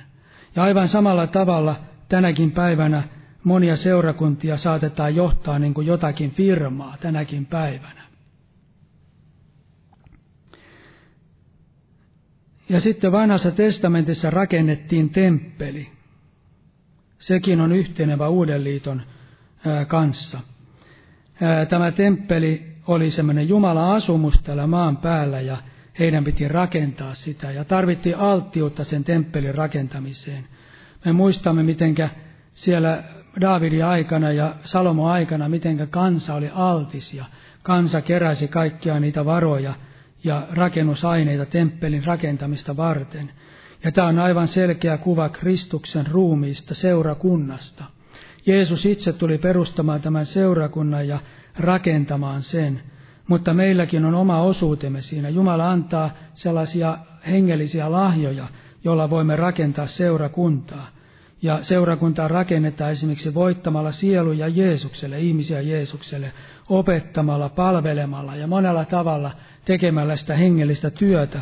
Ja 0.56 0.63
aivan 0.63 0.88
samalla 0.88 1.28
tavalla 1.28 1.75
tänäkin 2.10 2.52
päivänä 2.52 3.04
monia 3.44 3.78
seurakuntia 3.78 4.58
saatetaan 4.58 5.15
johtaa 5.15 5.60
niin 5.60 5.74
kuin 5.74 5.88
jotakin 5.88 6.32
firmaa 6.32 6.98
tänäkin 7.02 7.46
päivänä. 7.46 8.06
Ja 12.70 12.82
sitten 12.82 13.12
vanhassa 13.12 13.52
testamentissa 13.52 14.30
rakennettiin 14.30 15.10
temppeli. 15.10 15.89
Sekin 17.20 17.62
on 17.62 17.72
yhtenevä 17.72 18.28
Uuden 18.28 18.63
liiton 18.63 19.02
kanssa. 19.88 20.39
Tämä 21.70 21.91
temppeli 21.91 22.76
oli 22.88 23.10
semmoinen 23.12 23.50
Jumala 23.50 23.96
asumus 23.96 24.41
täällä 24.41 24.68
maan 24.68 24.98
päällä 24.98 25.41
ja 25.41 25.58
heidän 26.00 26.24
piti 26.24 26.48
rakentaa 26.48 27.13
sitä 27.13 27.52
ja 27.52 27.65
tarvittiin 27.65 28.18
alttiutta 28.18 28.84
sen 28.84 29.04
temppelin 29.04 29.56
rakentamiseen. 29.56 30.48
Me 31.06 31.13
muistamme, 31.13 31.63
mitenkä 31.63 32.10
siellä 32.52 33.04
Daavidin 33.41 33.86
aikana 33.86 34.32
ja 34.32 34.56
Salomo 34.63 35.08
aikana, 35.10 35.50
mitenkä 35.50 35.86
kansa 35.86 36.36
oli 36.36 36.50
altis 36.54 37.13
ja 37.13 37.26
kansa 37.63 38.02
keräsi 38.02 38.48
kaikkia 38.48 39.00
niitä 39.00 39.26
varoja 39.26 39.74
ja 40.24 40.48
rakennusaineita 40.52 41.46
temppelin 41.46 42.06
rakentamista 42.06 42.78
varten. 42.78 43.32
Ja 43.84 43.91
tämä 43.91 44.08
on 44.08 44.20
aivan 44.20 44.48
selkeä 44.48 44.98
kuva 44.98 45.30
Kristuksen 45.30 46.08
ruumiista, 46.08 46.76
seurakunnasta. 46.76 47.84
Jeesus 48.46 48.86
itse 48.86 49.13
tuli 49.13 49.38
perustamaan 49.38 50.02
tämän 50.02 50.26
seurakunnan 50.26 51.08
ja 51.08 51.20
rakentamaan 51.58 52.41
sen, 52.41 52.82
mutta 53.28 53.54
meilläkin 53.54 54.06
on 54.06 54.15
oma 54.15 54.41
osuutemme 54.41 55.02
siinä. 55.02 55.30
Jumala 55.30 55.72
antaa 55.72 56.10
sellaisia 56.34 56.98
hengellisiä 57.27 57.92
lahjoja, 57.92 58.48
joilla 58.84 59.10
voimme 59.10 59.36
rakentaa 59.36 59.86
seurakuntaa. 59.86 60.94
Ja 61.42 61.60
seurakuntaa 61.63 62.27
rakennetaan 62.27 62.92
esimerkiksi 62.92 63.33
voittamalla 63.33 63.92
sieluja 63.92 64.48
Jeesukselle, 64.48 65.19
ihmisiä 65.19 65.62
Jeesukselle, 65.62 66.31
opettamalla, 66.69 67.50
palvelemalla 67.50 68.36
ja 68.36 68.48
monella 68.48 68.86
tavalla 68.86 69.31
tekemällä 69.65 70.15
sitä 70.15 70.36
hengellistä 70.36 70.90
työtä. 70.90 71.42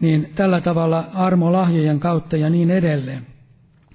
Niin 0.00 0.32
tällä 0.34 0.60
tavalla 0.60 1.10
armolahjojen 1.14 2.00
kautta 2.00 2.36
ja 2.36 2.50
niin 2.50 2.70
edelleen. 2.70 3.26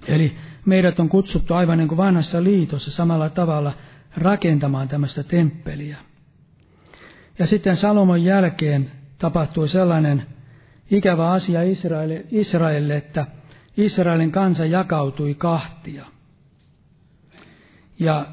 Eli 0.08 0.36
meidät 0.64 1.00
on 1.00 1.08
kutsuttu 1.08 1.54
aivan 1.54 1.78
niin 1.78 1.88
kuin 1.88 1.98
vanhassa 1.98 2.44
liitossa 2.44 2.90
samalla 2.90 3.30
tavalla 3.30 3.72
rakentamaan 4.16 4.88
tämmöistä 4.88 5.22
temppeliä. 5.22 5.96
Ja 7.38 7.46
sitten 7.46 7.76
Salomon 7.76 8.24
jälkeen 8.24 8.90
tapahtui 9.18 9.68
sellainen 9.68 10.22
ikävä 10.90 11.30
asia 11.30 11.60
Israelille, 12.30 12.96
että 12.96 13.26
Israelin 13.78 14.32
kansa 14.32 14.66
jakautui 14.66 15.34
kahtia. 15.34 16.04
Ja 17.98 18.26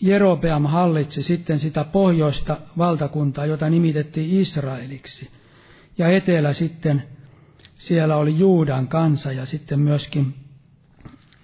Jerobeam 0.00 0.66
hallitsi 0.66 1.22
sitten 1.22 1.58
sitä 1.58 1.84
pohjoista 1.84 2.56
valtakuntaa, 2.78 3.46
jota 3.46 3.70
nimitettiin 3.70 4.40
Israeliksi. 4.40 5.30
Ja 5.98 6.08
etelä 6.08 6.52
sitten, 6.52 7.02
siellä 7.74 8.16
oli 8.16 8.38
Juudan 8.38 8.88
kansa 8.88 9.32
ja 9.32 9.46
sitten 9.46 9.80
myöskin 9.80 10.34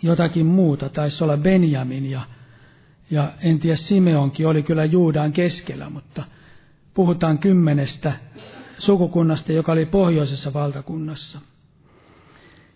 jotakin 0.03 0.47
muuta, 0.47 0.89
taisi 0.89 1.25
olla 1.25 1.37
Benjamin 1.37 2.11
ja, 2.11 2.23
ja 3.11 3.33
en 3.41 3.59
tiedä, 3.59 3.77
Simeonkin 3.77 4.47
oli 4.47 4.63
kyllä 4.63 4.85
Juudan 4.85 5.33
keskellä, 5.33 5.91
mutta 5.91 6.25
puhutaan 6.95 7.39
kymmenestä 7.39 8.13
sukukunnasta, 8.79 9.53
joka 9.53 9.73
oli 9.73 9.87
pohjoisessa 9.87 10.53
valtakunnassa. 10.53 11.41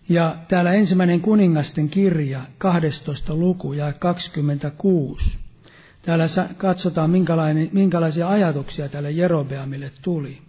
Ja 0.09 0.35
täällä 0.47 0.73
ensimmäinen 0.73 1.21
kuningasten 1.21 1.89
kirja, 1.89 2.41
12. 2.57 3.35
luku 3.35 3.73
ja 3.73 3.93
26. 3.93 5.39
Täällä 6.01 6.25
katsotaan, 6.57 7.09
minkälaisia 7.71 8.29
ajatuksia 8.29 8.89
tälle 8.89 9.11
Jerobeamille 9.11 9.91
tuli. 10.01 10.41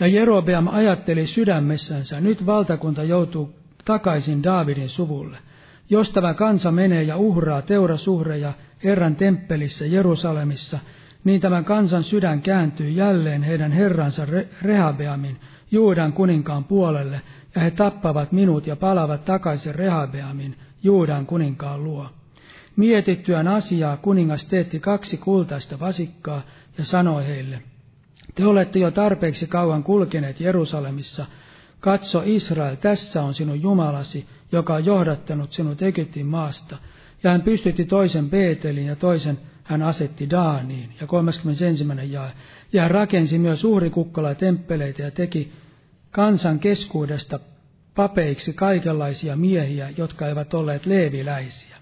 Ja 0.00 0.06
Jerobeam 0.06 0.68
ajatteli 0.68 1.26
sydämessänsä, 1.26 2.20
nyt 2.20 2.46
valtakunta 2.46 3.02
joutuu 3.02 3.54
takaisin 3.84 4.42
Daavidin 4.42 4.88
suvulle. 4.88 5.38
Jos 5.90 6.10
tämä 6.10 6.34
kansa 6.34 6.72
menee 6.72 7.02
ja 7.02 7.16
uhraa 7.16 7.62
teurasuhreja 7.62 8.52
Herran 8.84 9.16
temppelissä 9.16 9.86
Jerusalemissa, 9.86 10.78
niin 11.24 11.40
tämän 11.40 11.64
kansan 11.64 12.04
sydän 12.04 12.42
kääntyy 12.42 12.88
jälleen 12.88 13.42
heidän 13.42 13.72
herransa 13.72 14.26
Rehabeamin, 14.62 15.40
Juudan 15.72 16.12
kuninkaan 16.12 16.64
puolelle, 16.64 17.20
ja 17.54 17.62
he 17.62 17.70
tappavat 17.70 18.32
minut 18.32 18.66
ja 18.66 18.76
palavat 18.76 19.24
takaisin 19.24 19.74
Rehabeamin, 19.74 20.56
Juudan 20.82 21.26
kuninkaan 21.26 21.84
luo. 21.84 22.06
Mietittyään 22.76 23.48
asiaa 23.48 23.96
kuningas 23.96 24.44
teetti 24.44 24.80
kaksi 24.80 25.16
kultaista 25.16 25.80
vasikkaa 25.80 26.42
ja 26.78 26.84
sanoi 26.84 27.26
heille, 27.26 27.62
te 28.34 28.46
olette 28.46 28.78
jo 28.78 28.90
tarpeeksi 28.90 29.46
kauan 29.46 29.82
kulkeneet 29.82 30.40
Jerusalemissa, 30.40 31.26
katso 31.80 32.22
Israel, 32.24 32.74
tässä 32.74 33.22
on 33.22 33.34
sinun 33.34 33.62
Jumalasi, 33.62 34.26
joka 34.52 34.74
on 34.74 34.84
johdattanut 34.84 35.52
sinut 35.52 35.82
Egyptin 35.82 36.26
maasta. 36.26 36.76
Ja 37.22 37.30
hän 37.30 37.42
pystytti 37.42 37.84
toisen 37.84 38.30
Beetelin 38.30 38.86
ja 38.86 38.96
toisen 38.96 39.38
hän 39.64 39.82
asetti 39.82 40.30
Daaniin. 40.30 40.94
Ja 41.00 41.06
31. 41.06 41.84
jae. 42.10 42.32
Ja 42.72 42.82
hän 42.82 42.90
rakensi 42.90 43.38
myös 43.38 43.64
uhrikukkala 43.64 44.34
temppeleitä 44.34 45.02
ja 45.02 45.10
teki 45.10 45.52
kansan 46.12 46.58
keskuudesta 46.58 47.38
papeiksi 47.94 48.52
kaikenlaisia 48.52 49.36
miehiä, 49.36 49.90
jotka 49.96 50.26
eivät 50.26 50.54
olleet 50.54 50.86
leeviläisiä. 50.86 51.76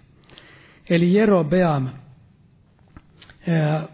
Eli 0.90 1.14
Jerobeam 1.14 1.88
ää, 3.48 3.88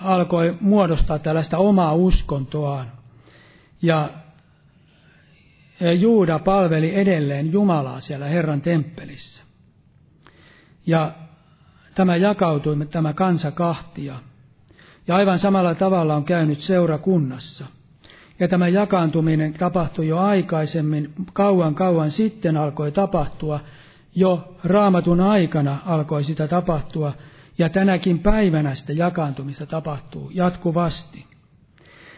alkoi 0.00 0.56
muodostaa 0.60 1.18
tällaista 1.18 1.58
omaa 1.58 1.94
uskontoaan. 1.94 2.92
Ja 3.82 4.10
Juuda 5.98 6.38
palveli 6.38 6.94
edelleen 6.94 7.52
Jumalaa 7.52 8.00
siellä 8.00 8.26
Herran 8.26 8.60
temppelissä. 8.60 9.42
Ja 10.86 11.12
tämä 11.94 12.16
jakautui 12.16 12.86
tämä 12.90 13.12
kansa 13.12 13.50
kahtia. 13.50 14.18
Ja 15.08 15.16
aivan 15.16 15.38
samalla 15.38 15.74
tavalla 15.74 16.14
on 16.16 16.24
käynyt 16.24 16.60
seurakunnassa. 16.60 17.66
Ja 18.40 18.48
tämä 18.48 18.68
jakaantuminen 18.68 19.52
tapahtui 19.52 20.08
jo 20.08 20.18
aikaisemmin, 20.18 21.12
kauan 21.32 21.74
kauan 21.74 22.10
sitten 22.10 22.56
alkoi 22.56 22.92
tapahtua, 22.92 23.60
jo 24.14 24.56
raamatun 24.64 25.20
aikana 25.20 25.78
alkoi 25.86 26.24
sitä 26.24 26.48
tapahtua, 26.48 27.12
ja 27.58 27.68
tänäkin 27.68 28.18
päivänä 28.18 28.74
sitä 28.74 28.92
jakaantumista 28.92 29.66
tapahtuu 29.66 30.30
jatkuvasti. 30.30 31.24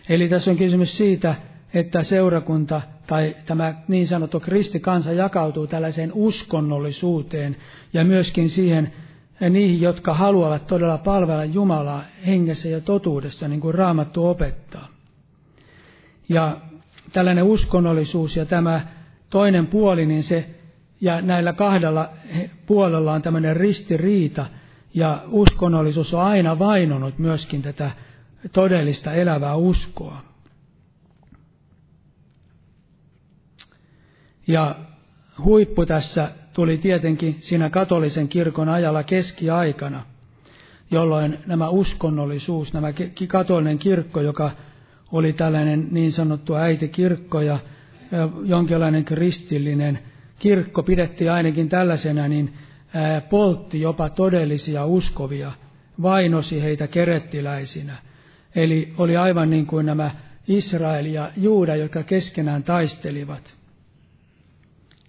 Eli 0.09 0.29
tässä 0.29 0.51
on 0.51 0.57
kysymys 0.57 0.97
siitä, 0.97 1.35
että 1.75 2.03
seurakunta 2.03 2.83
tai 3.07 3.37
tämä 3.47 3.75
niin 3.89 4.07
sanottu 4.07 4.41
kristikansa 4.41 5.13
jakautuu 5.13 5.67
tällaiseen 5.67 6.13
uskonnollisuuteen 6.15 7.57
ja 7.93 8.05
myöskin 8.05 8.49
siihen 8.49 8.93
niihin, 9.51 9.81
jotka 9.81 10.15
haluavat 10.15 10.67
todella 10.67 10.99
palvella 10.99 11.45
Jumalaa 11.45 12.05
hengessä 12.27 12.69
ja 12.69 12.81
totuudessa, 12.81 13.49
niin 13.49 13.61
kuin 13.61 13.75
Raamattu 13.75 14.27
opettaa. 14.27 14.96
Ja 16.29 16.61
tällainen 17.13 17.45
uskonnollisuus 17.45 18.37
ja 18.37 18.47
tämä 18.47 18.81
toinen 19.31 19.67
puoli, 19.67 20.07
niin 20.07 20.23
se, 20.23 20.51
ja 21.01 21.21
näillä 21.21 21.53
kahdella 21.53 22.09
puolella 22.67 23.13
on 23.13 23.23
tämmöinen 23.23 23.57
ristiriita, 23.57 24.47
ja 24.95 25.23
uskonnollisuus 25.29 26.15
on 26.15 26.23
aina 26.23 26.59
vainonut 26.59 27.19
myöskin 27.19 27.63
tätä 27.63 27.91
todellista 28.53 29.13
elävää 29.13 29.55
uskoa. 29.57 30.23
Ja 34.47 34.77
huippu 35.45 35.87
tässä 35.87 36.31
tuli 36.53 36.79
tietenkin 36.79 37.37
siinä 37.39 37.71
katolisen 37.71 38.29
kirkon 38.29 38.69
ajalla 38.69 39.03
keskiaikana, 39.03 40.07
jolloin 40.91 41.39
nämä 41.47 41.69
uskonnollisuus, 41.69 42.73
nämä 42.73 42.89
katolinen 43.29 43.79
kirkko, 43.79 44.21
joka 44.21 44.51
oli 45.13 45.33
tällainen 45.33 45.89
niin 45.91 46.13
sanottu 46.13 46.55
äitikirkko 46.55 47.41
ja 47.41 47.59
jonkinlainen 48.45 49.05
kristillinen 49.05 49.99
kirkko 50.39 50.83
pidettiin 50.83 51.33
ainakin 51.33 51.69
tällaisena, 51.69 52.29
niin 52.29 52.55
poltti 53.31 53.81
jopa 53.81 54.09
todellisia 54.09 54.87
uskovia, 54.87 55.53
vainosi 56.03 56.63
heitä 56.63 56.87
kerettiläisinä. 56.87 57.97
Eli 58.55 58.95
oli 58.99 59.17
aivan 59.17 59.51
niin 59.51 59.67
kuin 59.67 59.87
nämä 59.87 60.11
Israel 60.49 61.07
ja 61.07 61.31
Juuda, 61.37 61.77
jotka 61.77 62.03
keskenään 62.03 62.63
taistelivat. 62.63 63.55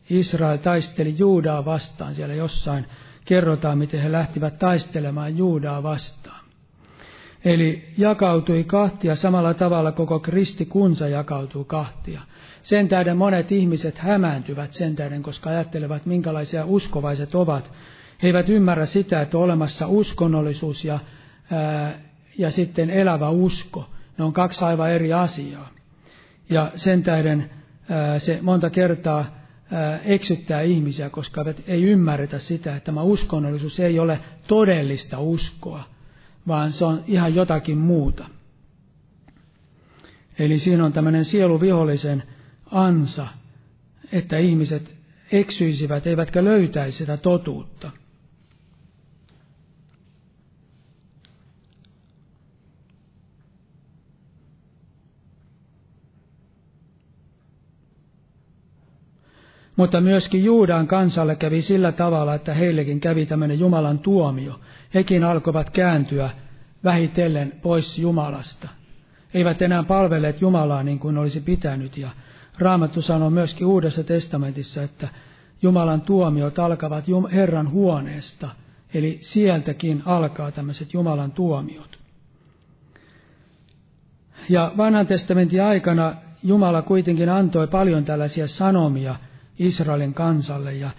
Israel 0.09 0.57
taisteli 0.57 1.15
Juudaa 1.17 1.65
vastaan. 1.65 2.15
Siellä 2.15 2.33
jossain 2.33 2.85
kerrotaan, 3.25 3.77
miten 3.77 4.01
he 4.01 4.11
lähtivät 4.11 4.59
taistelemaan 4.59 5.37
Juudaa 5.37 5.83
vastaan. 5.83 6.36
Eli 7.45 7.93
jakautui 7.97 8.63
kahtia 8.63 9.15
samalla 9.15 9.53
tavalla 9.53 9.91
koko 9.91 10.19
kristikunsa 10.19 11.07
jakautuu 11.07 11.63
kahtia. 11.63 12.21
Sen 12.61 12.87
tähden 12.87 13.17
monet 13.17 13.51
ihmiset 13.51 13.97
hämääntyvät 13.97 14.73
sen 14.73 14.95
tähden, 14.95 15.23
koska 15.23 15.49
ajattelevat, 15.49 16.05
minkälaisia 16.05 16.65
uskovaiset 16.65 17.35
ovat. 17.35 17.71
He 18.23 18.27
eivät 18.27 18.49
ymmärrä 18.49 18.85
sitä, 18.85 19.21
että 19.21 19.37
on 19.37 19.43
olemassa 19.43 19.87
uskonnollisuus 19.87 20.85
ja, 20.85 20.99
ää, 21.51 21.99
ja 22.37 22.51
sitten 22.51 22.89
elävä 22.89 23.29
usko. 23.29 23.89
Ne 24.17 24.23
on 24.23 24.33
kaksi 24.33 24.65
aivan 24.65 24.91
eri 24.91 25.13
asiaa. 25.13 25.69
Ja 26.49 26.71
sen 26.75 27.03
tähden 27.03 27.49
ää, 27.89 28.19
se 28.19 28.39
monta 28.41 28.69
kertaa 28.69 29.25
ää, 29.71 29.99
eksyttää 30.05 30.61
ihmisiä, 30.61 31.09
koska 31.09 31.45
ei 31.67 31.83
ymmärretä 31.83 32.39
sitä, 32.39 32.75
että 32.75 32.85
tämä 32.85 33.01
uskonnollisuus 33.01 33.79
ei 33.79 33.99
ole 33.99 34.19
todellista 34.47 35.19
uskoa, 35.19 35.83
vaan 36.47 36.71
se 36.71 36.85
on 36.85 37.03
ihan 37.07 37.35
jotakin 37.35 37.77
muuta. 37.77 38.25
Eli 40.39 40.59
siinä 40.59 40.85
on 40.85 40.93
tämmöinen 40.93 41.25
sieluvihollisen 41.25 42.23
ansa, 42.71 43.27
että 44.11 44.37
ihmiset 44.37 44.95
eksyisivät 45.31 46.07
eivätkä 46.07 46.43
löytäisi 46.43 46.97
sitä 46.97 47.17
totuutta. 47.17 47.91
Mutta 59.77 60.01
myöskin 60.01 60.43
Juudan 60.43 60.87
kansalle 60.87 61.35
kävi 61.35 61.61
sillä 61.61 61.91
tavalla, 61.91 62.35
että 62.35 62.53
heillekin 62.53 62.99
kävi 62.99 63.25
tämmöinen 63.25 63.59
Jumalan 63.59 63.99
tuomio. 63.99 64.59
Hekin 64.93 65.23
alkoivat 65.23 65.69
kääntyä 65.69 66.29
vähitellen 66.83 67.53
pois 67.61 67.97
Jumalasta. 67.97 68.67
Eivät 69.33 69.61
enää 69.61 69.83
palvelleet 69.83 70.41
Jumalaa 70.41 70.83
niin 70.83 70.99
kuin 70.99 71.17
olisi 71.17 71.41
pitänyt. 71.41 71.97
Ja 71.97 72.09
Raamattu 72.59 73.01
sanoo 73.01 73.29
myöskin 73.29 73.67
Uudessa 73.67 74.03
testamentissa, 74.03 74.83
että 74.83 75.07
Jumalan 75.61 76.01
tuomiot 76.01 76.59
alkavat 76.59 77.05
Herran 77.31 77.71
huoneesta. 77.71 78.49
Eli 78.93 79.17
sieltäkin 79.21 80.03
alkaa 80.05 80.51
tämmöiset 80.51 80.93
Jumalan 80.93 81.31
tuomiot. 81.31 81.99
Ja 84.49 84.71
vanhan 84.77 85.07
testamentin 85.07 85.63
aikana 85.63 86.15
Jumala 86.43 86.81
kuitenkin 86.81 87.29
antoi 87.29 87.67
paljon 87.67 88.05
tällaisia 88.05 88.47
sanomia– 88.47 89.15
Israelin 89.59 90.13
kansalle. 90.13 90.73
Ja, 90.73 90.89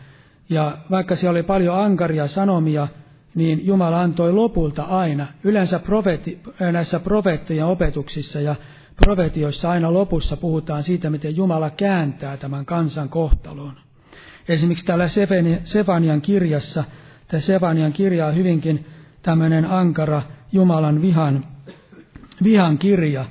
ja 0.48 0.78
vaikka 0.90 1.16
siellä 1.16 1.30
oli 1.30 1.42
paljon 1.42 1.80
ankaria 1.80 2.26
sanomia, 2.26 2.88
niin 3.34 3.66
Jumala 3.66 4.00
antoi 4.00 4.32
lopulta 4.32 4.82
aina, 4.82 5.26
yleensä 5.44 5.78
profeetti, 5.78 6.40
näissä 6.72 7.00
profeettien 7.00 7.66
opetuksissa 7.66 8.40
ja 8.40 8.54
profetioissa 9.04 9.70
aina 9.70 9.92
lopussa 9.92 10.36
puhutaan 10.36 10.82
siitä, 10.82 11.10
miten 11.10 11.36
Jumala 11.36 11.70
kääntää 11.70 12.36
tämän 12.36 12.66
kansan 12.66 13.08
kohtalon. 13.08 13.76
Esimerkiksi 14.48 14.86
täällä 14.86 15.06
Sefanian 15.64 16.20
kirjassa, 16.20 16.84
tämä 17.28 17.40
Sefanian 17.40 17.92
kirja 17.92 18.26
on 18.26 18.36
hyvinkin 18.36 18.86
tämmöinen 19.22 19.64
ankara 19.64 20.22
Jumalan 20.52 21.02
vihan, 21.02 21.44
vihan 22.44 22.78
kirja. 22.78 23.24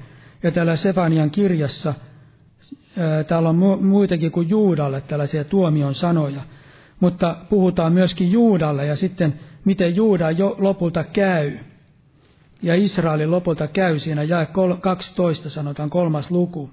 Ja 0.44 0.52
täällä 0.52 0.76
Sefanian 0.76 1.32
kirjassa 1.32 1.94
Täällä 3.28 3.50
on 3.50 3.56
muitakin 3.86 4.32
kuin 4.32 4.50
Juudalle 4.50 5.02
tällaisia 5.02 5.44
tuomion 5.44 5.96
sanoja. 5.96 6.42
Mutta 7.00 7.38
puhutaan 7.50 7.94
myöskin 7.94 8.32
Juudalle 8.32 8.86
ja 8.86 8.96
sitten 8.96 9.40
miten 9.66 9.96
Juuda 9.96 10.32
jo 10.32 10.56
lopulta 10.60 11.04
käy. 11.04 11.58
Ja 12.62 12.76
Israelin 12.76 13.32
lopulta 13.32 13.68
käy 13.68 14.00
siinä 14.00 14.24
jae 14.24 14.48
12 14.82 15.50
sanotaan 15.50 15.90
kolmas 15.90 16.32
luku. 16.32 16.70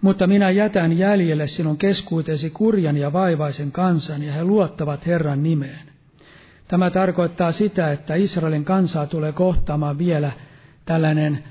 Mutta 0.00 0.26
minä 0.26 0.50
jätän 0.50 0.98
jäljelle 0.98 1.46
sinun 1.46 1.76
keskuutesi 1.76 2.50
kurjan 2.50 2.96
ja 2.96 3.12
vaivaisen 3.12 3.72
kansan, 3.72 4.22
ja 4.22 4.32
he 4.32 4.44
luottavat 4.44 5.06
Herran 5.06 5.42
nimeen. 5.42 5.88
Tämä 6.68 6.90
tarkoittaa 6.90 7.52
sitä, 7.52 7.92
että 7.92 8.14
Israelin 8.14 8.64
kansaa 8.64 9.06
tulee 9.06 9.32
kohtaamaan 9.32 9.98
vielä 9.98 10.32
tällainen 10.84 11.44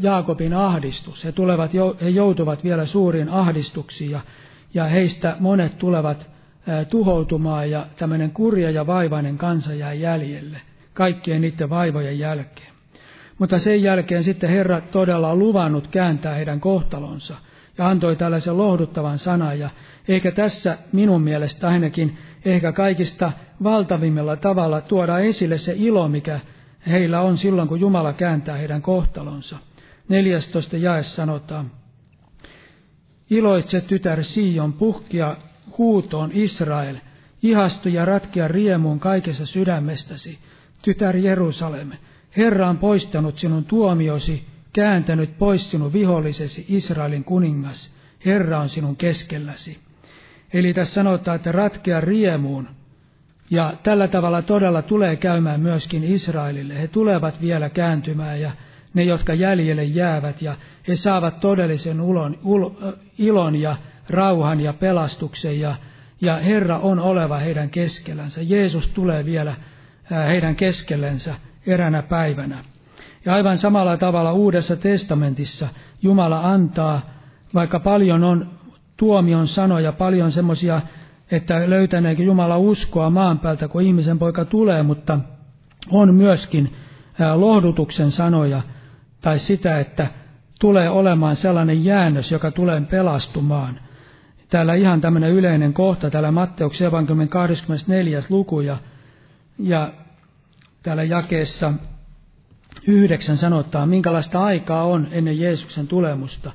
Jaakobin 0.00 0.54
ahdistus. 0.54 1.24
He, 1.24 1.32
tulevat, 1.32 1.70
he 2.02 2.08
joutuvat 2.08 2.64
vielä 2.64 2.86
suuriin 2.86 3.28
ahdistuksiin 3.28 4.10
ja, 4.10 4.20
ja 4.74 4.84
heistä 4.84 5.36
monet 5.40 5.78
tulevat 5.78 6.30
tuhoutumaan 6.90 7.70
ja 7.70 7.86
tämmöinen 7.96 8.30
kurja 8.30 8.70
ja 8.70 8.86
vaivainen 8.86 9.38
kansa 9.38 9.74
jää 9.74 9.92
jäljelle 9.92 10.60
kaikkien 10.94 11.40
niiden 11.40 11.70
vaivojen 11.70 12.18
jälkeen. 12.18 12.72
Mutta 13.38 13.58
sen 13.58 13.82
jälkeen 13.82 14.24
sitten 14.24 14.50
Herra 14.50 14.80
todella 14.80 15.30
on 15.30 15.38
luvannut 15.38 15.86
kääntää 15.86 16.34
heidän 16.34 16.60
kohtalonsa 16.60 17.36
ja 17.78 17.88
antoi 17.88 18.16
tällaisen 18.16 18.58
lohduttavan 18.58 19.18
sanan. 19.18 19.58
Ja 19.58 19.70
eikä 20.08 20.30
tässä 20.30 20.78
minun 20.92 21.22
mielestä 21.22 21.68
ainakin 21.68 22.18
ehkä 22.44 22.72
kaikista 22.72 23.32
valtavimmilla 23.62 24.36
tavalla 24.36 24.80
tuoda 24.80 25.18
esille 25.18 25.58
se 25.58 25.74
ilo, 25.76 26.08
mikä 26.08 26.40
heillä 26.86 27.20
on 27.20 27.36
silloin, 27.38 27.68
kun 27.68 27.80
Jumala 27.80 28.12
kääntää 28.12 28.56
heidän 28.56 28.82
kohtalonsa. 28.82 29.58
14 30.08 30.76
jae 30.76 31.02
sanotaan, 31.02 31.70
Iloitse 33.30 33.80
tytär 33.80 34.24
Sion, 34.24 34.72
puhkia 34.72 35.36
huutoon 35.78 36.30
Israel, 36.34 36.96
ihastu 37.42 37.88
ja 37.88 38.04
ratkia 38.04 38.48
riemuun 38.48 39.00
kaikessa 39.00 39.46
sydämestäsi, 39.46 40.38
tytär 40.82 41.16
Jerusalem. 41.16 41.90
Herra 42.36 42.68
on 42.68 42.78
poistanut 42.78 43.38
sinun 43.38 43.64
tuomiosi, 43.64 44.44
kääntänyt 44.72 45.38
pois 45.38 45.70
sinun 45.70 45.92
vihollisesi, 45.92 46.66
Israelin 46.68 47.24
kuningas. 47.24 47.94
Herra 48.24 48.60
on 48.60 48.68
sinun 48.68 48.96
keskelläsi. 48.96 49.78
Eli 50.52 50.74
tässä 50.74 50.94
sanotaan, 50.94 51.36
että 51.36 51.52
ratkea 51.52 52.00
riemuun, 52.00 52.68
ja 53.52 53.72
tällä 53.82 54.08
tavalla 54.08 54.42
todella 54.42 54.82
tulee 54.82 55.16
käymään 55.16 55.60
myöskin 55.60 56.04
Israelille. 56.04 56.80
He 56.80 56.88
tulevat 56.88 57.40
vielä 57.40 57.68
kääntymään 57.68 58.40
ja 58.40 58.50
ne, 58.94 59.02
jotka 59.02 59.34
jäljelle 59.34 59.84
jäävät, 59.84 60.42
ja 60.42 60.56
he 60.88 60.96
saavat 60.96 61.40
todellisen 61.40 62.00
ulon, 62.00 62.38
ul, 62.44 62.70
ilon 63.18 63.56
ja 63.56 63.76
rauhan 64.10 64.60
ja 64.60 64.72
pelastuksen, 64.72 65.60
ja, 65.60 65.74
ja 66.20 66.36
Herra 66.36 66.78
on 66.78 66.98
oleva 66.98 67.36
heidän 67.36 67.70
keskellänsä. 67.70 68.42
Jeesus 68.42 68.86
tulee 68.86 69.24
vielä 69.24 69.54
heidän 70.26 70.56
keskellensä 70.56 71.34
eränä 71.66 72.02
päivänä. 72.02 72.64
Ja 73.24 73.34
aivan 73.34 73.58
samalla 73.58 73.96
tavalla 73.96 74.32
Uudessa 74.32 74.76
testamentissa 74.76 75.68
Jumala 76.02 76.40
antaa, 76.52 77.10
vaikka 77.54 77.80
paljon 77.80 78.24
on 78.24 78.50
tuomion 78.96 79.48
sanoja, 79.48 79.92
paljon 79.92 80.32
semmoisia 80.32 80.80
että 81.32 81.70
löytäneekö 81.70 82.22
Jumala 82.22 82.58
uskoa 82.58 83.10
maan 83.10 83.38
päältä, 83.38 83.68
kun 83.68 83.82
ihmisen 83.82 84.18
poika 84.18 84.44
tulee, 84.44 84.82
mutta 84.82 85.18
on 85.90 86.14
myöskin 86.14 86.72
lohdutuksen 87.34 88.10
sanoja 88.10 88.62
tai 89.20 89.38
sitä, 89.38 89.80
että 89.80 90.06
tulee 90.60 90.90
olemaan 90.90 91.36
sellainen 91.36 91.84
jäännös, 91.84 92.30
joka 92.30 92.50
tulee 92.50 92.80
pelastumaan. 92.80 93.80
Täällä 94.48 94.74
ihan 94.74 95.00
tämmöinen 95.00 95.30
yleinen 95.30 95.72
kohta, 95.72 96.10
täällä 96.10 96.30
Matteuksen 96.32 96.88
evankeliumin 96.88 97.28
24. 97.28 98.20
luku 98.30 98.60
ja, 98.60 98.76
ja 99.58 99.92
täällä 100.82 101.02
jakeessa 101.02 101.72
yhdeksän 102.86 103.36
sanotaan, 103.36 103.88
minkälaista 103.88 104.44
aikaa 104.44 104.84
on 104.84 105.08
ennen 105.10 105.38
Jeesuksen 105.40 105.88
tulemusta. 105.88 106.52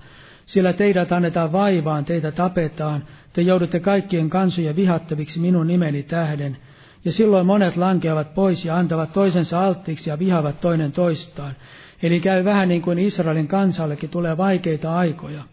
Sillä 0.48 0.74
teidät 0.74 1.12
annetaan 1.12 1.52
vaivaan, 1.52 2.06
teitä 2.06 2.32
tapetaan, 2.32 3.04
te 3.34 3.42
joudutte 3.42 3.80
kaikkien 3.80 4.30
kansojen 4.30 4.76
vihattaviksi 4.76 5.40
minun 5.40 5.68
nimeni 5.68 6.04
tähden. 6.04 6.58
Ja 7.06 7.12
silloin 7.12 7.46
monet 7.46 7.78
lankeavat 7.78 8.34
pois 8.34 8.66
ja 8.66 8.78
antavat 8.78 9.14
toisensa 9.14 9.66
alttiiksi 9.66 10.10
ja 10.10 10.20
vihavat 10.20 10.62
toinen 10.62 10.92
toistaan. 10.92 11.56
Eli 12.04 12.20
käy 12.20 12.46
vähän 12.46 12.68
niin 12.68 12.82
kuin 12.82 13.00
Israelin 13.00 13.48
kansallekin 13.48 14.10
tulee 14.10 14.38
vaikeita 14.38 14.98
aikoja. 14.98 15.44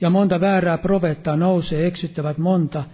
Ja 0.00 0.10
monta 0.10 0.40
väärää 0.40 0.78
profeettaa 0.78 1.36
nousee, 1.36 1.86
eksyttävät 1.86 2.38
monta, 2.38 2.84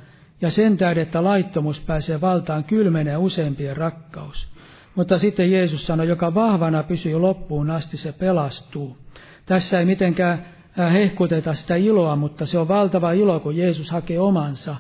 ja 0.40 0.50
sen 0.50 0.76
tähden, 0.76 1.02
että 1.02 1.24
laittomuus 1.24 1.80
pääsee 1.80 2.20
valtaan, 2.20 2.64
kylmenee 2.64 3.16
useampien 3.16 3.76
rakkaus. 3.76 4.48
Mutta 4.94 5.18
sitten 5.18 5.52
Jeesus 5.52 5.86
sanoi, 5.86 6.08
joka 6.08 6.34
vahvana 6.34 6.82
pysyy 6.82 7.14
loppuun 7.14 7.70
asti, 7.70 7.96
se 7.96 8.12
pelastuu. 8.12 8.98
Tässä 9.46 9.78
ei 9.78 9.84
mitenkään 9.84 10.46
hehkuteta 10.78 11.54
sitä 11.54 11.76
iloa, 11.76 12.16
mutta 12.16 12.46
se 12.46 12.58
on 12.58 12.68
valtava 12.68 13.12
ilo, 13.12 13.40
kun 13.40 13.56
Jeesus 13.56 13.90
hakee 13.90 14.20
omansa. 14.20 14.76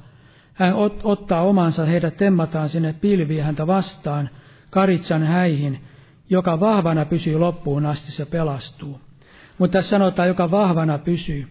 Hän 0.54 0.74
ot, 0.74 1.00
ottaa 1.04 1.42
omansa, 1.42 1.84
heidät 1.84 2.16
temmataan 2.16 2.68
sinne 2.68 2.92
pilviin 2.92 3.44
häntä 3.44 3.66
vastaan, 3.66 4.30
karitsan 4.70 5.22
häihin, 5.22 5.84
joka 6.30 6.60
vahvana 6.60 7.04
pysyy 7.04 7.38
loppuun 7.38 7.86
asti, 7.86 8.12
se 8.12 8.24
pelastuu. 8.26 9.00
Mutta 9.58 9.72
tässä 9.78 9.90
sanotaan, 9.90 10.28
joka 10.28 10.50
vahvana 10.50 10.98
pysyy, 10.98 11.46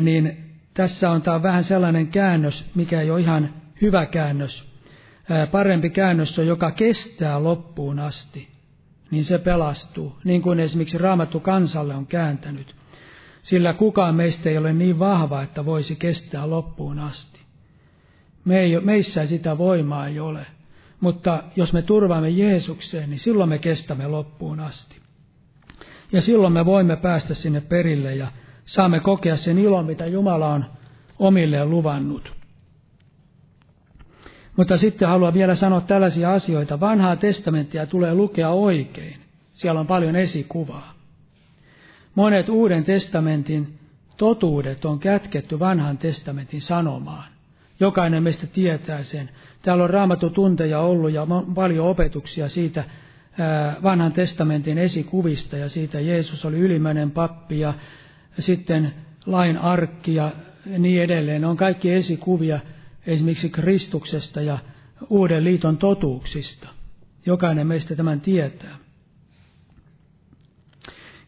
niin 0.00 0.54
tässä 0.74 1.10
on 1.10 1.22
tämä 1.22 1.42
vähän 1.42 1.64
sellainen 1.64 2.08
käännös, 2.08 2.70
mikä 2.74 3.00
ei 3.00 3.10
ole 3.10 3.20
ihan 3.20 3.54
hyvä 3.82 4.06
käännös. 4.06 4.68
Parempi 5.50 5.90
käännös 5.90 6.38
on, 6.38 6.46
joka 6.46 6.70
kestää 6.70 7.44
loppuun 7.44 7.98
asti, 7.98 8.48
niin 9.10 9.24
se 9.24 9.38
pelastuu, 9.38 10.18
niin 10.24 10.42
kuin 10.42 10.60
esimerkiksi 10.60 10.98
Raamattu 10.98 11.40
kansalle 11.40 11.94
on 11.94 12.06
kääntänyt. 12.06 12.74
Sillä 13.44 13.72
kukaan 13.72 14.14
meistä 14.14 14.50
ei 14.50 14.58
ole 14.58 14.72
niin 14.72 14.98
vahva, 14.98 15.42
että 15.42 15.64
voisi 15.64 15.96
kestää 15.96 16.50
loppuun 16.50 16.98
asti. 16.98 17.40
Me 18.44 18.60
ei, 18.60 18.80
meissä 18.80 19.26
sitä 19.26 19.58
voimaa 19.58 20.06
ei 20.06 20.20
ole. 20.20 20.46
Mutta 21.00 21.42
jos 21.56 21.72
me 21.72 21.82
turvaamme 21.82 22.28
Jeesukseen, 22.30 23.10
niin 23.10 23.20
silloin 23.20 23.48
me 23.48 23.58
kestämme 23.58 24.06
loppuun 24.06 24.60
asti. 24.60 24.96
Ja 26.12 26.20
silloin 26.20 26.52
me 26.52 26.66
voimme 26.66 26.96
päästä 26.96 27.34
sinne 27.34 27.60
perille 27.60 28.14
ja 28.14 28.26
saamme 28.64 29.00
kokea 29.00 29.36
sen 29.36 29.58
ilon, 29.58 29.86
mitä 29.86 30.06
Jumala 30.06 30.48
on 30.48 30.64
omilleen 31.18 31.70
luvannut. 31.70 32.32
Mutta 34.56 34.76
sitten 34.76 35.08
haluan 35.08 35.34
vielä 35.34 35.54
sanoa 35.54 35.80
tällaisia 35.80 36.32
asioita. 36.32 36.80
Vanhaa 36.80 37.16
testamenttia 37.16 37.86
tulee 37.86 38.14
lukea 38.14 38.50
oikein. 38.50 39.20
Siellä 39.52 39.80
on 39.80 39.86
paljon 39.86 40.16
esikuvaa. 40.16 40.93
Monet 42.14 42.48
Uuden 42.48 42.84
testamentin 42.84 43.78
totuudet 44.16 44.84
on 44.84 44.98
kätketty 44.98 45.58
vanhan 45.58 45.98
testamentin 45.98 46.60
sanomaan. 46.60 47.24
Jokainen 47.80 48.22
meistä 48.22 48.46
tietää 48.46 49.02
sen. 49.02 49.30
Täällä 49.62 49.84
on 49.84 49.90
raamattu 49.90 50.30
tunteja 50.30 50.80
ollut 50.80 51.12
ja 51.12 51.26
paljon 51.54 51.86
opetuksia 51.86 52.48
siitä 52.48 52.84
vanhan 53.82 54.12
testamentin 54.12 54.78
esikuvista 54.78 55.56
ja 55.56 55.68
siitä 55.68 56.00
Jeesus 56.00 56.44
oli 56.44 56.58
ylimmäinen 56.58 57.10
pappi 57.10 57.60
ja 57.60 57.74
sitten 58.38 58.94
lain 59.26 59.58
arkki 59.58 60.14
ja 60.14 60.32
niin 60.78 61.02
edelleen. 61.02 61.40
Ne 61.40 61.46
on 61.46 61.56
kaikki 61.56 61.92
esikuvia 61.92 62.60
esimerkiksi 63.06 63.50
Kristuksesta 63.50 64.40
ja 64.40 64.58
uuden 65.10 65.44
liiton 65.44 65.76
totuuksista. 65.76 66.68
Jokainen 67.26 67.66
meistä 67.66 67.96
tämän 67.96 68.20
tietää. 68.20 68.83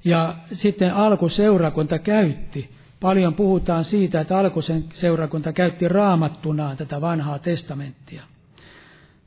Ja 0.07 0.37
sitten 0.53 0.95
alkuseurakunta 0.95 1.99
käytti, 1.99 2.71
paljon 3.01 3.35
puhutaan 3.35 3.85
siitä, 3.85 4.21
että 4.21 4.39
alkuseurakunta 4.39 5.53
käytti 5.53 5.89
raamattunaan 5.89 6.77
tätä 6.77 7.01
vanhaa 7.01 7.39
testamenttia. 7.39 8.23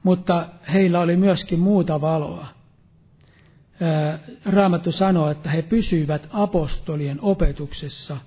Mutta 0.04 0.46
heillä 0.74 1.00
oli 1.00 1.18
myöskin 1.18 1.60
muuta 1.60 2.02
valoa. 2.02 2.48
Raamattu 4.46 4.92
sanoo, 4.92 5.30
että 5.30 5.50
he 5.50 5.62
pysyivät 5.62 6.28
apostolien 6.32 7.20
opetuksessa. 7.22 8.18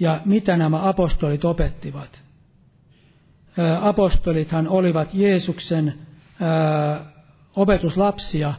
Ja 0.00 0.20
mitä 0.24 0.56
nämä 0.56 0.88
apostolit 0.88 1.44
opettivat? 1.44 2.22
Apostolithan 3.80 4.68
olivat 4.68 5.14
Jeesuksen 5.14 5.94
opetuslapsia, 7.56 8.54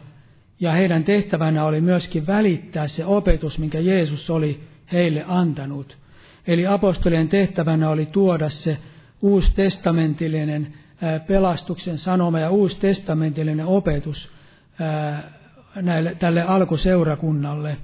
ja 0.59 0.71
heidän 0.71 1.03
tehtävänä 1.03 1.65
oli 1.65 1.81
myöskin 1.81 2.27
välittää 2.27 2.87
se 2.87 3.05
opetus, 3.05 3.59
minkä 3.59 3.79
Jeesus 3.79 4.29
oli 4.29 4.63
heille 4.91 5.23
antanut. 5.27 5.97
Eli 6.47 6.67
apostolien 6.67 7.29
tehtävänä 7.29 7.89
oli 7.89 8.05
tuoda 8.05 8.49
se 8.49 8.77
uustestamentillinen 9.21 10.73
pelastuksen 11.27 11.97
sanoma 11.97 12.39
ja 12.39 12.49
uustestamentillinen 12.49 13.65
opetus 13.65 14.31
näille, 15.75 16.15
tälle 16.15 16.43
alkuseurakunnalle. 16.43 17.77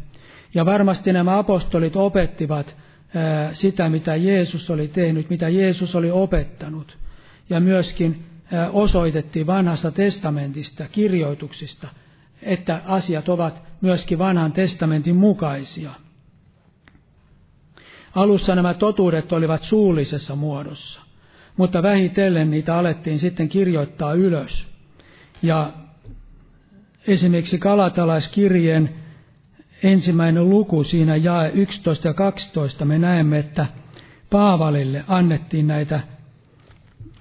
Ja 0.54 0.66
varmasti 0.66 1.14
nämä 1.14 1.38
apostolit 1.38 1.96
opettivat 1.96 2.76
sitä, 3.54 3.90
mitä 3.90 4.16
Jeesus 4.16 4.70
oli 4.70 4.88
tehnyt, 4.88 5.30
mitä 5.30 5.50
Jeesus 5.50 5.96
oli 5.96 6.12
opettanut. 6.12 6.98
Ja 7.50 7.60
myöskin 7.60 8.26
osoitettiin 8.74 9.48
vanhasta 9.48 9.92
testamentista, 9.92 10.86
kirjoituksista, 10.92 11.88
että 12.42 12.82
asiat 12.86 13.30
ovat 13.30 13.62
myöskin 13.82 14.20
vanhan 14.20 14.52
testamentin 14.52 15.16
mukaisia. 15.16 15.92
Alussa 18.16 18.56
nämä 18.56 18.74
totuudet 18.74 19.32
olivat 19.34 19.64
suullisessa 19.64 20.36
muodossa, 20.36 21.02
mutta 21.58 21.84
vähitellen 21.84 22.52
niitä 22.52 22.78
alettiin 22.78 23.20
sitten 23.20 23.50
kirjoittaa 23.50 24.14
ylös. 24.14 24.72
Ja 25.42 25.74
esimerkiksi 27.08 27.58
Kalatalaiskirjeen 27.60 28.96
ensimmäinen 29.84 30.50
luku 30.50 30.84
siinä 30.84 31.16
jae 31.16 31.52
11 31.54 32.08
ja 32.08 32.14
12 32.14 32.86
me 32.86 33.00
näemme, 33.00 33.40
että 33.40 33.66
Paavalille 34.30 35.04
annettiin 35.08 35.68
näitä 35.68 36.00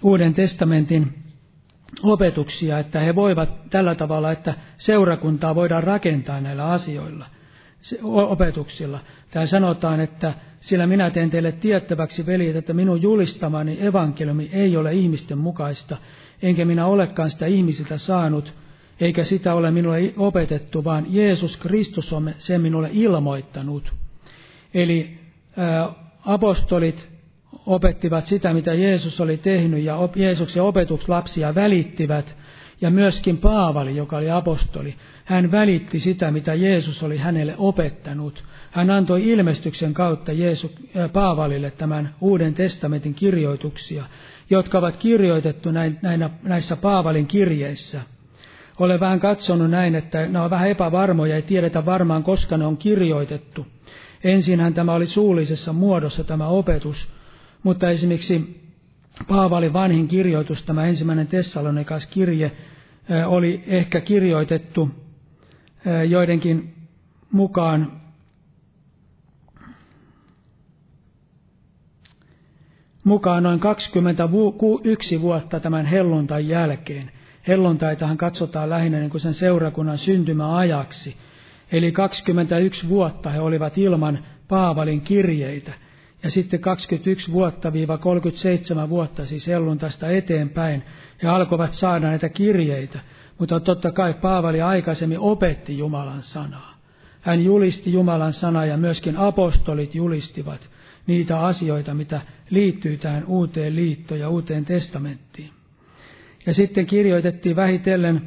Uuden 0.03 0.35
testamentin 0.35 1.24
opetuksia, 2.03 2.79
että 2.79 3.01
he 3.01 3.15
voivat 3.15 3.71
tällä 3.71 3.95
tavalla, 3.95 4.33
että 4.33 4.55
seurakuntaa 4.77 5.55
voidaan 5.55 5.85
rakentaa 5.85 6.41
näillä 6.41 6.67
asioilla, 6.67 7.27
opetuksilla. 8.03 9.01
Täällä 9.31 9.47
sanotaan, 9.47 10.01
että 10.01 10.35
sillä 10.57 10.87
minä 10.87 11.11
teen 11.11 11.31
teille 11.31 11.53
tiettäväksi, 11.53 12.27
veljet, 12.27 12.57
että 12.57 12.73
minun 12.73 13.03
julistamani 13.03 13.87
evankeliumi 13.87 14.51
ei 14.53 14.77
ole 14.77 14.93
ihmisten 14.93 15.39
mukaista, 15.39 15.97
enkä 16.43 16.65
minä 16.65 16.87
olekaan 16.87 17.31
sitä 17.31 17.47
ihmisiltä 17.47 17.99
saanut, 17.99 18.55
eikä 19.01 19.25
sitä 19.25 19.55
ole 19.55 19.71
minulle 19.71 20.15
opetettu, 20.17 20.85
vaan 20.85 21.07
Jeesus 21.09 21.57
Kristus 21.57 22.13
on 22.13 22.35
sen 22.39 22.61
minulle 22.61 22.91
ilmoittanut. 22.93 23.93
Eli 24.75 25.19
ää, 25.57 25.93
apostolit 26.25 27.14
opettivat 27.67 28.27
sitä, 28.27 28.55
mitä 28.55 28.75
Jeesus 28.75 29.21
oli 29.21 29.37
tehnyt, 29.37 29.83
ja 29.83 29.99
Jeesuksen 30.17 30.63
opetuslapsia 30.63 31.55
välittivät, 31.55 32.37
ja 32.81 32.91
myöskin 32.91 33.39
Paavali, 33.39 33.97
joka 33.97 34.17
oli 34.17 34.31
apostoli, 34.31 34.95
hän 35.25 35.51
välitti 35.51 35.99
sitä, 35.99 36.31
mitä 36.31 36.55
Jeesus 36.55 37.03
oli 37.03 37.17
hänelle 37.17 37.55
opettanut. 37.59 38.45
Hän 38.71 38.91
antoi 38.91 39.29
ilmestyksen 39.29 39.95
kautta 39.95 40.33
Jeesu, 40.33 40.73
äh, 40.97 41.13
Paavalille 41.13 41.71
tämän 41.71 42.15
Uuden 42.21 42.55
testamentin 42.55 43.15
kirjoituksia, 43.15 44.05
jotka 44.51 44.79
ovat 44.79 44.97
kirjoitettu 44.97 45.71
näinä, 45.71 46.31
näissä 46.43 46.77
Paavalin 46.77 47.27
kirjeissä. 47.27 48.01
Olen 48.79 49.01
vähän 49.01 49.21
katsonut 49.21 49.71
näin, 49.71 49.95
että 49.95 50.27
ne 50.27 50.41
on 50.41 50.51
vähän 50.51 50.71
epävarmoja, 50.71 51.37
ei 51.37 51.43
tiedetä 51.43 51.85
varmaan, 51.85 52.23
koska 52.23 52.57
ne 52.57 52.67
on 52.67 52.77
kirjoitettu. 52.77 53.67
Ensinhän 54.25 54.75
tämä 54.75 54.93
oli 54.93 55.07
suullisessa 55.07 55.73
muodossa 55.73 56.25
tämä 56.25 56.47
opetus, 56.47 57.09
mutta 57.65 57.91
esimerkiksi 57.91 58.65
Paavalin 59.29 59.73
vanhin 59.73 60.09
kirjoitus, 60.09 60.63
tämä 60.63 60.87
ensimmäinen 60.87 61.27
Tessalonikas 61.27 62.07
kirje, 62.07 62.53
oli 63.27 63.65
ehkä 63.67 64.01
kirjoitettu 64.01 64.91
joidenkin 66.09 66.75
mukaan 67.33 67.93
mukaan 73.05 73.43
noin 73.43 73.61
21 73.61 75.21
vuotta 75.21 75.61
tämän 75.61 75.87
helluntain 75.87 76.49
jälkeen. 76.49 77.11
Helluntaitahan 77.49 78.17
katsotaan 78.17 78.71
lähinnä 78.71 78.99
niin 78.99 79.11
kuin 79.11 79.21
sen 79.21 79.35
seurakunnan 79.35 79.99
syntymäajaksi. 79.99 81.17
Eli 81.73 81.93
21 81.93 82.89
vuotta 82.89 83.31
he 83.31 83.41
olivat 83.41 83.79
ilman 83.79 84.25
Paavalin 84.49 85.01
kirjeitä. 85.01 85.73
Ja 86.25 86.31
sitten 86.31 86.61
21 86.61 87.33
vuotta 87.33 87.73
viiva 87.73 87.99
37 87.99 88.89
vuotta 88.89 89.27
siis 89.27 89.47
helluntaista 89.47 90.11
eteenpäin 90.11 90.83
he 91.23 91.29
alkoivat 91.29 91.73
saada 91.73 92.07
näitä 92.07 92.29
kirjeitä. 92.29 93.01
Mutta 93.39 93.61
totta 93.61 93.93
kai 93.93 94.15
Paavali 94.15 94.63
aikaisemmin 94.63 95.19
opetti 95.19 95.79
Jumalan 95.79 96.23
sanaa. 96.23 96.75
Hän 97.21 97.45
julisti 97.45 97.93
Jumalan 97.93 98.33
sanaa 98.33 98.67
ja 98.67 98.77
myöskin 98.77 99.17
apostolit 99.17 99.95
julistivat 99.95 100.71
niitä 101.07 101.41
asioita, 101.41 101.95
mitä 101.95 102.21
liittyy 102.51 102.97
tähän 102.97 103.25
uuteen 103.27 103.77
liittoon 103.77 104.21
ja 104.21 104.29
uuteen 104.29 104.65
testamenttiin. 104.65 105.51
Ja 106.47 106.55
sitten 106.55 106.87
kirjoitettiin 106.87 107.57
vähitellen, 107.57 108.23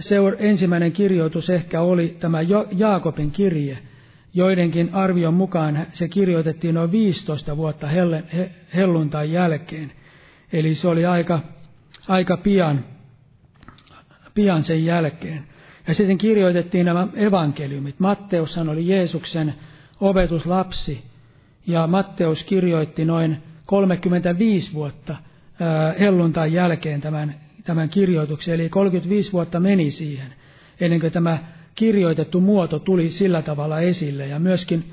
seur, 0.00 0.36
ensimmäinen 0.38 0.92
kirjoitus 0.92 1.50
ehkä 1.50 1.80
oli 1.80 2.16
tämä 2.20 2.38
Jaakobin 2.76 3.30
kirje, 3.30 3.78
Joidenkin 4.38 4.94
arvion 4.94 5.34
mukaan 5.34 5.86
se 5.92 6.08
kirjoitettiin 6.08 6.74
noin 6.74 6.92
15 6.92 7.56
vuotta 7.56 7.88
helluntain 8.74 9.32
jälkeen. 9.32 9.92
Eli 10.52 10.74
se 10.74 10.88
oli 10.88 11.06
aika, 11.06 11.40
aika 12.08 12.36
pian, 12.36 12.84
pian 14.34 14.64
sen 14.64 14.84
jälkeen. 14.84 15.44
Ja 15.86 15.94
sitten 15.94 16.18
kirjoitettiin 16.18 16.86
nämä 16.86 17.08
evankeliumit. 17.14 18.00
Matteushan 18.00 18.68
oli 18.68 18.88
Jeesuksen 18.88 19.54
opetuslapsi. 20.00 21.04
Ja 21.66 21.86
Matteus 21.86 22.44
kirjoitti 22.44 23.04
noin 23.04 23.36
35 23.66 24.72
vuotta 24.74 25.16
helluntain 26.00 26.52
jälkeen 26.52 27.00
tämän, 27.00 27.34
tämän 27.64 27.88
kirjoituksen. 27.88 28.54
Eli 28.54 28.68
35 28.68 29.32
vuotta 29.32 29.60
meni 29.60 29.90
siihen, 29.90 30.34
ennen 30.80 31.00
kuin 31.00 31.12
tämä 31.12 31.38
kirjoitettu 31.78 32.40
muoto 32.40 32.78
tuli 32.78 33.10
sillä 33.10 33.42
tavalla 33.42 33.80
esille. 33.80 34.26
Ja 34.26 34.38
myöskin 34.38 34.92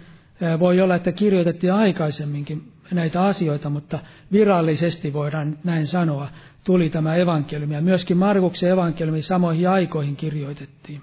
voi 0.60 0.82
olla, 0.82 0.96
että 0.96 1.12
kirjoitettiin 1.12 1.74
aikaisemminkin 1.74 2.72
näitä 2.92 3.24
asioita, 3.24 3.70
mutta 3.70 4.00
virallisesti 4.32 5.14
voidaan 5.14 5.58
näin 5.64 5.88
sanoa, 5.88 6.28
tuli 6.64 6.90
tämä 6.90 7.16
evankeliumi. 7.16 7.74
Ja 7.74 7.82
myöskin 7.82 8.18
Markuksen 8.18 8.70
evankeliumi 8.70 9.22
samoihin 9.22 9.70
aikoihin 9.70 10.16
kirjoitettiin. 10.16 11.02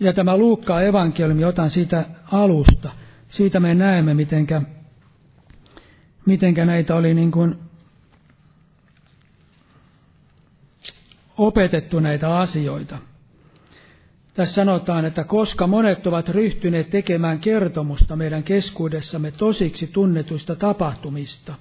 Ja 0.00 0.12
tämä 0.12 0.36
Luukkaan 0.36 0.86
evankeliumi, 0.86 1.44
otan 1.44 1.70
siitä 1.70 2.04
alusta. 2.32 2.90
Siitä 3.28 3.60
me 3.60 3.74
näemme, 3.74 4.14
mitenkä, 4.14 4.62
mitenkä 6.26 6.64
näitä 6.64 6.94
oli 6.94 7.14
niin 7.14 7.30
kuin 7.30 7.58
opetettu 11.38 12.00
näitä 12.00 12.36
asioita. 12.38 12.98
Tässä 14.38 14.54
sanotaan, 14.54 15.04
että 15.04 15.24
koska 15.24 15.66
monet 15.66 16.06
ovat 16.06 16.28
ryhtyneet 16.28 16.90
tekemään 16.90 17.38
kertomusta 17.38 18.16
meidän 18.16 18.42
keskuudessamme 18.42 19.30
tosiksi 19.30 19.86
tunnetuista 19.86 20.56
tapahtumista, 20.56 21.54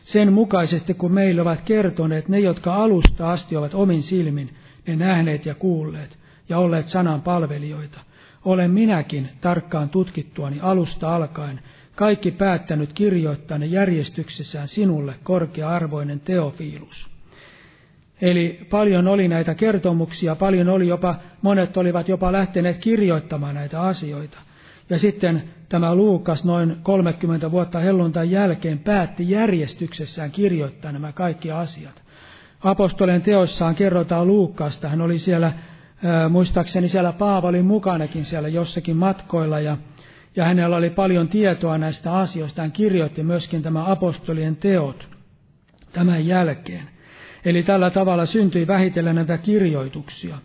sen 0.00 0.32
mukaisesti 0.32 0.94
kun 0.94 1.12
meille 1.12 1.42
ovat 1.42 1.60
kertoneet 1.60 2.28
ne, 2.28 2.38
jotka 2.40 2.74
alusta 2.74 3.30
asti 3.32 3.56
ovat 3.56 3.74
omin 3.74 4.02
silmin 4.02 4.54
ne 4.86 4.96
nähneet 4.96 5.46
ja 5.46 5.54
kuulleet 5.54 6.18
ja 6.48 6.58
olleet 6.58 6.88
sanan 6.88 7.22
palvelijoita, 7.22 8.00
olen 8.44 8.70
minäkin 8.70 9.28
tarkkaan 9.40 9.88
tutkittuani 9.88 10.60
alusta 10.60 11.14
alkaen 11.14 11.60
kaikki 11.96 12.30
päättänyt 12.30 12.92
kirjoittaa 12.92 13.58
ne 13.58 13.66
järjestyksessään 13.66 14.68
sinulle 14.68 15.14
korkea-arvoinen 15.22 16.20
teofiilus 16.20 17.09
Eli 18.22 18.66
paljon 18.70 19.08
oli 19.08 19.28
näitä 19.28 19.54
kertomuksia, 19.54 20.36
paljon 20.36 20.68
oli 20.68 20.88
jopa, 20.88 21.14
monet 21.42 21.76
olivat 21.76 22.08
jopa 22.08 22.32
lähteneet 22.32 22.78
kirjoittamaan 22.78 23.54
näitä 23.54 23.82
asioita. 23.82 24.38
Ja 24.90 24.98
sitten 24.98 25.42
tämä 25.68 25.94
Luukas 25.94 26.44
noin 26.44 26.76
30 26.82 27.50
vuotta 27.50 27.78
helluntain 27.78 28.30
jälkeen 28.30 28.78
päätti 28.78 29.30
järjestyksessään 29.30 30.30
kirjoittaa 30.30 30.92
nämä 30.92 31.12
kaikki 31.12 31.50
asiat. 31.50 32.02
Apostolien 32.60 33.22
teossaan 33.22 33.74
kerrotaan 33.74 34.26
Luukasta, 34.26 34.88
hän 34.88 35.00
oli 35.00 35.18
siellä, 35.18 35.52
muistaakseni 36.28 36.88
siellä 36.88 37.12
Paavalin 37.12 37.64
mukanakin 37.64 38.24
siellä 38.24 38.48
jossakin 38.48 38.96
matkoilla 38.96 39.60
ja, 39.60 39.76
ja 40.36 40.44
hänellä 40.44 40.76
oli 40.76 40.90
paljon 40.90 41.28
tietoa 41.28 41.78
näistä 41.78 42.12
asioista. 42.12 42.62
Hän 42.62 42.72
kirjoitti 42.72 43.22
myöskin 43.22 43.62
tämä 43.62 43.90
apostolien 43.90 44.56
teot 44.56 45.08
tämän 45.92 46.26
jälkeen. 46.26 46.88
Eli 47.44 47.62
tällä 47.62 47.90
tavalla 47.90 48.26
syntyi 48.26 48.66
vähitellen 48.66 49.14
näitä 49.14 49.38
kirjoituksia. 49.38 50.38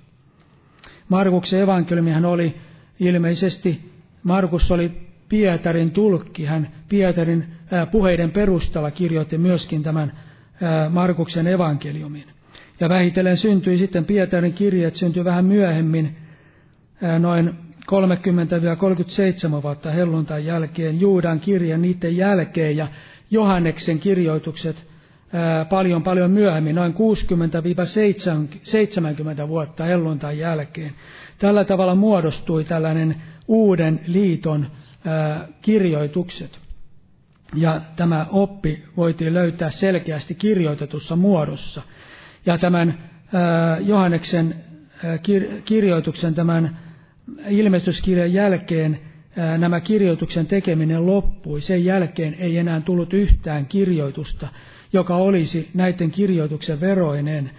Markuksen 1.10 1.62
evankeliumihan 1.62 2.26
oli 2.26 2.56
ilmeisesti, 3.00 3.92
Markus 4.24 4.72
oli 4.72 4.92
Pietarin 5.30 5.92
tulkki, 5.92 6.46
hän 6.46 6.72
Pietarin 6.90 7.46
puheiden 7.92 8.32
perusteella 8.32 8.92
kirjoitti 8.92 9.38
myöskin 9.38 9.84
tämän 9.84 10.14
Markuksen 10.90 11.48
evankeliumin. 11.48 12.24
Ja 12.80 12.90
vähitellen 12.90 13.38
syntyi 13.38 13.78
sitten 13.78 14.06
Pietarin 14.06 14.54
kirjeet, 14.54 14.96
syntyi 14.96 15.24
vähän 15.24 15.46
myöhemmin, 15.46 16.16
noin 17.20 17.54
30-37 19.60 19.62
vuotta 19.62 19.92
helluntain 19.92 20.46
jälkeen, 20.46 21.00
Juudan 21.00 21.40
kirja 21.40 21.78
niiden 21.78 22.18
jälkeen 22.18 22.78
ja 22.78 22.88
Johanneksen 23.32 24.00
kirjoitukset 24.00 24.95
paljon 25.70 26.04
paljon 26.04 26.32
myöhemmin, 26.32 26.76
noin 26.76 26.94
60-70 26.94 26.98
vuotta 29.48 29.84
helluntain 29.84 30.38
jälkeen. 30.38 30.92
Tällä 31.40 31.66
tavalla 31.66 31.96
muodostui 31.96 32.64
tällainen 32.64 33.22
uuden 33.48 34.02
liiton 34.08 34.72
kirjoitukset. 35.62 36.60
Ja 37.56 37.82
tämä 37.96 38.26
oppi 38.30 38.84
voitiin 38.98 39.34
löytää 39.34 39.72
selkeästi 39.72 40.36
kirjoitetussa 40.36 41.16
muodossa. 41.16 41.82
Ja 42.46 42.58
tämän 42.58 42.98
Johanneksen 43.86 44.56
kirjoituksen, 45.66 46.36
tämän 46.36 46.78
ilmestyskirjan 47.50 48.34
jälkeen 48.34 49.00
nämä 49.58 49.80
kirjoituksen 49.80 50.48
tekeminen 50.48 51.06
loppui. 51.06 51.62
Sen 51.62 51.86
jälkeen 51.86 52.34
ei 52.34 52.58
enää 52.58 52.82
tullut 52.82 53.14
yhtään 53.14 53.66
kirjoitusta 53.66 54.48
joka 54.96 55.16
olisi 55.16 55.70
näiden 55.74 56.12
kirjoituksen 56.12 56.80
veroinen. 56.82 57.52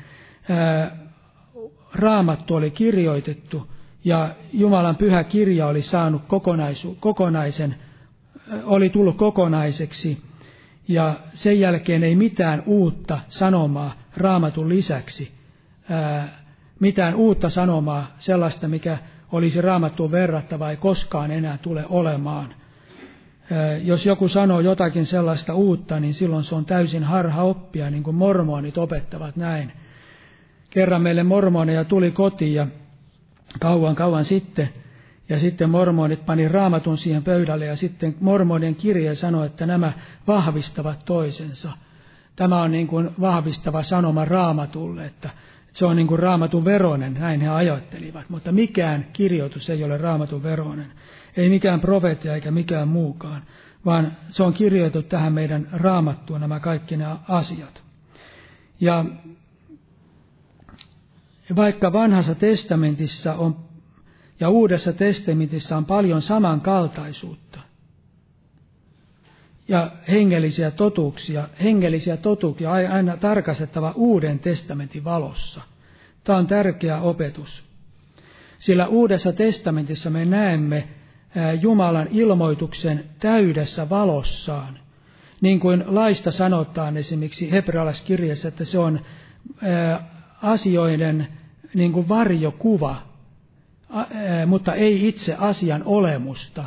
Raamattu 1.95 2.55
oli 2.55 2.71
kirjoitettu 2.71 3.73
ja 4.05 4.35
Jumalan 4.53 4.97
pyhä 4.97 5.25
kirja 5.25 5.67
oli 5.67 5.83
saanut 5.83 6.23
kokonaisu, 6.27 6.97
kokonaisen, 7.01 7.75
oli 8.65 8.91
tullut 8.91 9.17
kokonaiseksi 9.17 10.23
ja 10.89 11.21
sen 11.35 11.61
jälkeen 11.61 12.05
ei 12.05 12.17
mitään 12.17 12.63
uutta 12.67 13.21
sanomaa 13.29 13.95
raamatun 14.17 14.69
lisäksi, 14.69 15.33
mitään 16.81 17.15
uutta 17.15 17.51
sanomaa, 17.51 18.15
sellaista 18.19 18.69
mikä 18.69 18.99
olisi 19.33 19.61
raamattuun 19.61 20.11
verrattava, 20.11 20.71
ei 20.71 20.77
koskaan 20.77 21.31
enää 21.31 21.59
tule 21.63 21.85
olemaan– 21.89 22.55
jos 23.83 24.07
joku 24.07 24.29
sanoo 24.29 24.61
jotakin 24.61 25.07
sellaista 25.07 25.55
uutta, 25.55 26.01
niin 26.01 26.15
silloin 26.15 26.45
se 26.45 26.55
on 26.55 26.65
täysin 26.65 27.05
harha 27.05 27.43
oppia, 27.43 27.91
niin 27.91 28.03
kuin 28.03 28.17
mormonit 28.17 28.79
opettavat 28.79 29.37
näin. 29.37 29.73
Kerran 30.71 31.03
meille 31.03 31.23
mormoneja 31.23 31.85
tuli 31.85 32.11
kotiin 32.11 32.55
ja 32.55 32.67
kauan 33.61 33.95
kauan 33.95 34.25
sitten, 34.25 34.69
ja 35.29 35.39
sitten 35.39 35.71
mormonit 35.71 36.27
pani 36.27 36.49
raamatun 36.49 36.99
siihen 36.99 37.23
pöydälle, 37.23 37.65
ja 37.65 37.77
sitten 37.77 38.17
mormonien 38.21 38.75
kirje 38.75 39.15
sanoi, 39.15 39.47
että 39.47 39.67
nämä 39.67 39.93
vahvistavat 40.27 41.05
toisensa. 41.05 41.73
Tämä 42.37 42.63
on 42.63 42.71
niin 42.71 42.87
kuin 42.87 43.11
vahvistava 43.21 43.83
sanoma 43.83 44.25
raamatulle, 44.25 45.07
että 45.07 45.31
se 45.73 45.87
on 45.87 45.97
niin 45.97 46.07
kuin 46.07 46.19
raamatun 46.19 46.65
veronen, 46.65 47.15
näin 47.15 47.41
he 47.41 47.49
ajattelivat, 47.49 48.31
mutta 48.31 48.53
mikään 48.53 49.07
kirjoitus 49.13 49.71
ei 49.71 49.85
ole 49.85 49.97
raamatun 49.97 50.43
veronen. 50.43 50.93
Ei 51.37 51.49
mikään 51.49 51.81
profeetia 51.81 52.35
eikä 52.35 52.51
mikään 52.51 52.89
muukaan, 52.89 53.43
vaan 53.85 54.17
se 54.31 54.43
on 54.43 54.53
kirjoitettu 54.53 55.09
tähän 55.09 55.33
meidän 55.33 55.69
raamattuun 55.73 56.41
nämä 56.41 56.61
kaikki 56.61 56.97
nämä 56.97 57.19
asiat. 57.29 57.83
Ja 58.81 59.05
vaikka 61.57 61.93
vanhassa 61.93 62.35
testamentissa 62.35 63.35
on 63.35 63.57
ja 64.41 64.49
uudessa 64.49 64.93
testamentissa 64.93 65.77
on 65.77 65.85
paljon 65.85 66.23
samankaltaisuutta 66.23 67.61
ja 69.69 69.91
hengellisiä 70.09 70.71
totuuksia, 70.71 71.49
hengellisiä 71.63 72.17
totuuksia 72.17 72.73
aina 72.73 73.17
tarkastettava 73.17 73.93
uuden 73.97 74.39
testamentin 74.39 75.05
valossa. 75.05 75.61
Tämä 76.25 76.39
on 76.39 76.47
tärkeä 76.47 77.01
opetus. 77.01 77.65
Sillä 78.59 78.87
uudessa 78.87 79.33
testamentissa 79.33 80.11
me 80.11 80.25
näemme 80.25 80.89
Jumalan 81.61 82.09
ilmoituksen 82.11 83.05
täydessä 83.19 83.89
valossaan. 83.89 84.79
Niin 85.41 85.61
kuin 85.61 85.85
laista 85.87 86.31
sanotaan 86.31 86.97
esimerkiksi 86.97 87.51
hebrealaiskirjassa, 87.51 88.49
että 88.49 88.65
se 88.65 88.79
on 88.79 89.01
asioiden 90.43 91.29
niin 91.75 91.93
kuin 91.93 92.09
varjokuva, 92.09 92.97
mutta 94.47 94.75
ei 94.75 95.09
itse 95.09 95.37
asian 95.39 95.83
olemusta. 95.85 96.65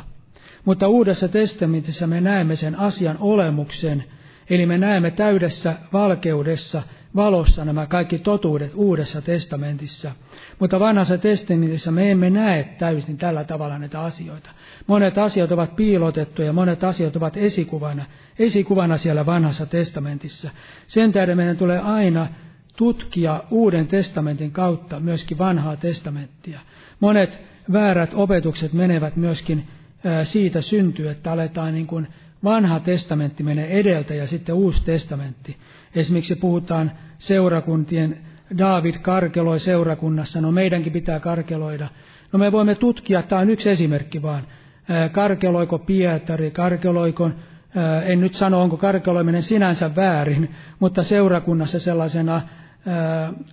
Mutta 0.64 0.88
Uudessa 0.88 1.28
testamentissa 1.28 2.06
me 2.06 2.20
näemme 2.20 2.56
sen 2.56 2.78
asian 2.78 3.16
olemuksen, 3.20 4.04
eli 4.50 4.66
me 4.66 4.78
näemme 4.78 5.10
täydessä 5.10 5.76
valkeudessa 5.92 6.82
valossa 7.16 7.64
nämä 7.64 7.86
kaikki 7.86 8.18
totuudet 8.18 8.72
Uudessa 8.74 9.22
testamentissa. 9.22 10.12
Mutta 10.58 10.80
vanhassa 10.80 11.18
testamentissa 11.18 11.92
me 11.92 12.10
emme 12.10 12.30
näe 12.30 12.64
täysin 12.78 13.18
tällä 13.18 13.44
tavalla 13.44 13.78
näitä 13.78 14.00
asioita. 14.00 14.50
Monet 14.86 15.18
asiat 15.18 15.52
ovat 15.52 15.76
piilotettuja 15.76 16.46
ja 16.46 16.52
monet 16.52 16.84
asiat 16.84 17.16
ovat 17.16 17.36
esikuvana, 17.36 18.04
esikuvana 18.38 18.96
siellä 18.96 19.26
vanhassa 19.26 19.66
testamentissa. 19.66 20.50
Sen 20.86 21.12
tähden 21.12 21.36
meidän 21.36 21.56
tulee 21.56 21.78
aina 21.78 22.26
tutkia 22.76 23.44
Uuden 23.50 23.86
testamentin 23.86 24.52
kautta 24.52 25.00
myöskin 25.00 25.38
vanhaa 25.38 25.76
testamenttia. 25.76 26.60
Monet 27.00 27.40
väärät 27.72 28.10
opetukset 28.14 28.72
menevät 28.72 29.16
myöskin 29.16 29.68
siitä 30.24 30.62
syntyy, 30.62 31.08
että 31.10 31.32
aletaan 31.32 31.74
niin 31.74 31.86
kuin 31.86 32.08
vanha 32.44 32.80
testamentti 32.80 33.42
menee 33.42 33.80
edeltä 33.80 34.14
ja 34.14 34.26
sitten 34.26 34.54
uusi 34.54 34.84
testamentti. 34.84 35.56
Esimerkiksi 35.94 36.34
puhutaan 36.34 36.92
seurakuntien, 37.18 38.18
David 38.58 38.94
karkeloi 38.94 39.60
seurakunnassa, 39.60 40.40
no 40.40 40.52
meidänkin 40.52 40.92
pitää 40.92 41.20
karkeloida. 41.20 41.88
No 42.32 42.38
me 42.38 42.52
voimme 42.52 42.74
tutkia, 42.74 43.22
tämä 43.22 43.40
on 43.40 43.50
yksi 43.50 43.70
esimerkki 43.70 44.22
vaan, 44.22 44.46
karkeloiko 45.12 45.78
Pietari, 45.78 46.50
karkeloiko, 46.50 47.30
en 48.04 48.20
nyt 48.20 48.34
sano 48.34 48.62
onko 48.62 48.76
karkeloiminen 48.76 49.42
sinänsä 49.42 49.96
väärin, 49.96 50.54
mutta 50.78 51.02
seurakunnassa 51.02 51.78
sellaisena 51.78 52.42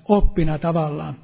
oppina 0.08 0.58
tavallaan, 0.58 1.16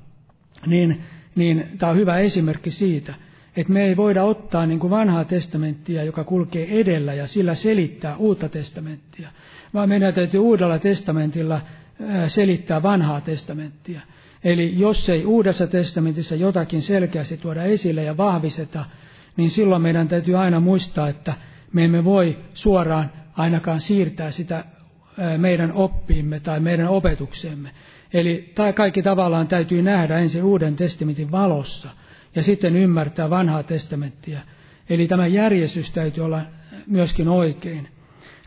niin, 0.65 1.01
niin 1.35 1.69
tämä 1.77 1.89
on 1.91 1.97
hyvä 1.97 2.17
esimerkki 2.17 2.71
siitä, 2.71 3.13
että 3.57 3.73
me 3.73 3.83
ei 3.83 3.97
voida 3.97 4.23
ottaa 4.23 4.65
niin 4.65 4.79
kuin 4.79 4.91
vanhaa 4.91 5.25
testamenttia, 5.25 6.03
joka 6.03 6.23
kulkee 6.23 6.79
edellä 6.79 7.13
ja 7.13 7.27
sillä 7.27 7.55
selittää 7.55 8.17
uutta 8.17 8.49
testamenttia, 8.49 9.29
vaan 9.73 9.89
meidän 9.89 10.13
täytyy 10.13 10.39
uudella 10.39 10.79
testamentilla 10.79 11.61
selittää 12.27 12.83
vanhaa 12.83 13.21
testamenttia. 13.21 14.01
Eli 14.43 14.79
jos 14.79 15.09
ei 15.09 15.25
uudessa 15.25 15.67
testamentissa 15.67 16.35
jotakin 16.35 16.81
selkeästi 16.81 17.37
tuoda 17.37 17.63
esille 17.63 18.03
ja 18.03 18.17
vahvisteta, 18.17 18.85
niin 19.37 19.49
silloin 19.49 19.81
meidän 19.81 20.07
täytyy 20.07 20.37
aina 20.37 20.59
muistaa, 20.59 21.09
että 21.09 21.33
me 21.73 21.83
emme 21.85 22.03
voi 22.03 22.37
suoraan 22.53 23.11
ainakaan 23.33 23.79
siirtää 23.79 24.31
sitä 24.31 24.65
meidän 25.37 25.71
oppiimme 25.73 26.39
tai 26.39 26.59
meidän 26.59 26.87
opetuksemme. 26.87 27.71
Eli 28.13 28.53
kaikki 28.75 29.01
tavallaan 29.03 29.47
täytyy 29.47 29.81
nähdä 29.81 30.17
ensin 30.17 30.43
uuden 30.43 30.75
testamentin 30.75 31.31
valossa 31.31 31.89
ja 32.35 32.43
sitten 32.43 32.75
ymmärtää 32.75 33.29
vanhaa 33.29 33.63
testamenttia. 33.63 34.39
Eli 34.89 35.07
tämä 35.07 35.27
järjestys 35.27 35.91
täytyy 35.91 36.25
olla 36.25 36.41
myöskin 36.87 37.27
oikein. 37.27 37.87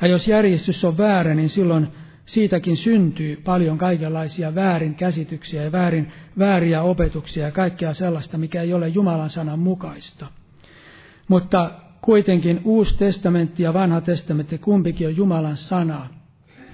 Ja 0.03 0.09
jos 0.09 0.29
järjestys 0.29 0.85
on 0.85 0.99
väärä, 0.99 1.35
niin 1.35 1.49
silloin 1.49 1.89
siitäkin 2.27 2.77
syntyy 2.77 3.37
paljon 3.37 3.79
kaikenlaisia 3.79 4.55
väärin 4.55 4.95
käsityksiä 4.95 5.63
ja 5.63 5.73
väärin, 5.73 6.13
vääriä 6.39 6.83
opetuksia 6.83 7.45
ja 7.45 7.51
kaikkea 7.53 7.95
sellaista, 7.95 8.39
mikä 8.39 8.63
ei 8.63 8.75
ole 8.75 8.89
Jumalan 8.89 9.31
sanan 9.31 9.59
mukaista. 9.59 10.27
Mutta 11.29 11.71
kuitenkin 12.01 12.61
Uusi 12.65 12.97
testamentti 12.97 13.63
ja 13.63 13.75
Vanha 13.75 14.01
testamentti 14.01 14.59
kumpikin 14.59 15.07
on 15.07 15.17
Jumalan 15.17 15.57
sanaa. 15.57 16.09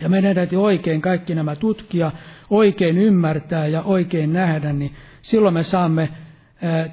Ja 0.01 0.09
meidän 0.09 0.35
täytyy 0.35 0.63
oikein 0.63 1.01
kaikki 1.01 1.35
nämä 1.35 1.57
tutkia, 1.57 2.13
oikein 2.51 2.99
ymmärtää 2.99 3.67
ja 3.67 3.83
oikein 3.83 4.33
nähdä, 4.33 4.73
niin 4.73 4.93
silloin 5.23 5.55
me 5.55 5.63
saamme 5.63 6.09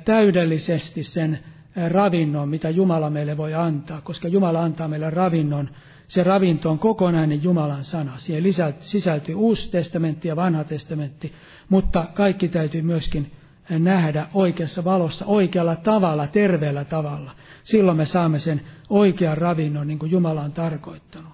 täydellisesti 0.06 1.04
sen 1.04 1.40
ravinnon, 1.88 2.50
mitä 2.50 2.70
Jumala 2.70 3.10
meille 3.10 3.38
voi 3.38 3.54
antaa, 3.54 4.02
koska 4.02 4.28
Jumala 4.28 4.64
antaa 4.64 4.88
meille 4.88 5.10
ravinnon. 5.10 5.70
Se 6.08 6.24
ravinto 6.24 6.70
on 6.70 6.80
kokonainen 6.80 7.44
Jumalan 7.44 7.86
sana. 7.86 8.18
Siihen 8.18 8.44
sisältyy 8.80 9.36
Uusi 9.36 9.72
testamentti 9.72 10.28
ja 10.28 10.36
Vanha 10.36 10.64
testamentti, 10.64 11.34
mutta 11.70 12.06
kaikki 12.14 12.48
täytyy 12.48 12.82
myöskin 12.82 13.32
nähdä 13.70 14.28
oikeassa 14.34 14.84
valossa, 14.84 15.26
oikealla 15.26 15.76
tavalla, 15.76 16.28
terveellä 16.28 16.86
tavalla. 16.86 17.36
Silloin 17.64 17.98
me 17.98 18.06
saamme 18.06 18.40
sen 18.40 18.62
oikean 18.90 19.38
ravinnon, 19.38 19.88
niin 19.88 20.00
kuin 20.00 20.12
Jumala 20.12 20.42
on 20.42 20.52
tarkoittanut. 20.52 21.34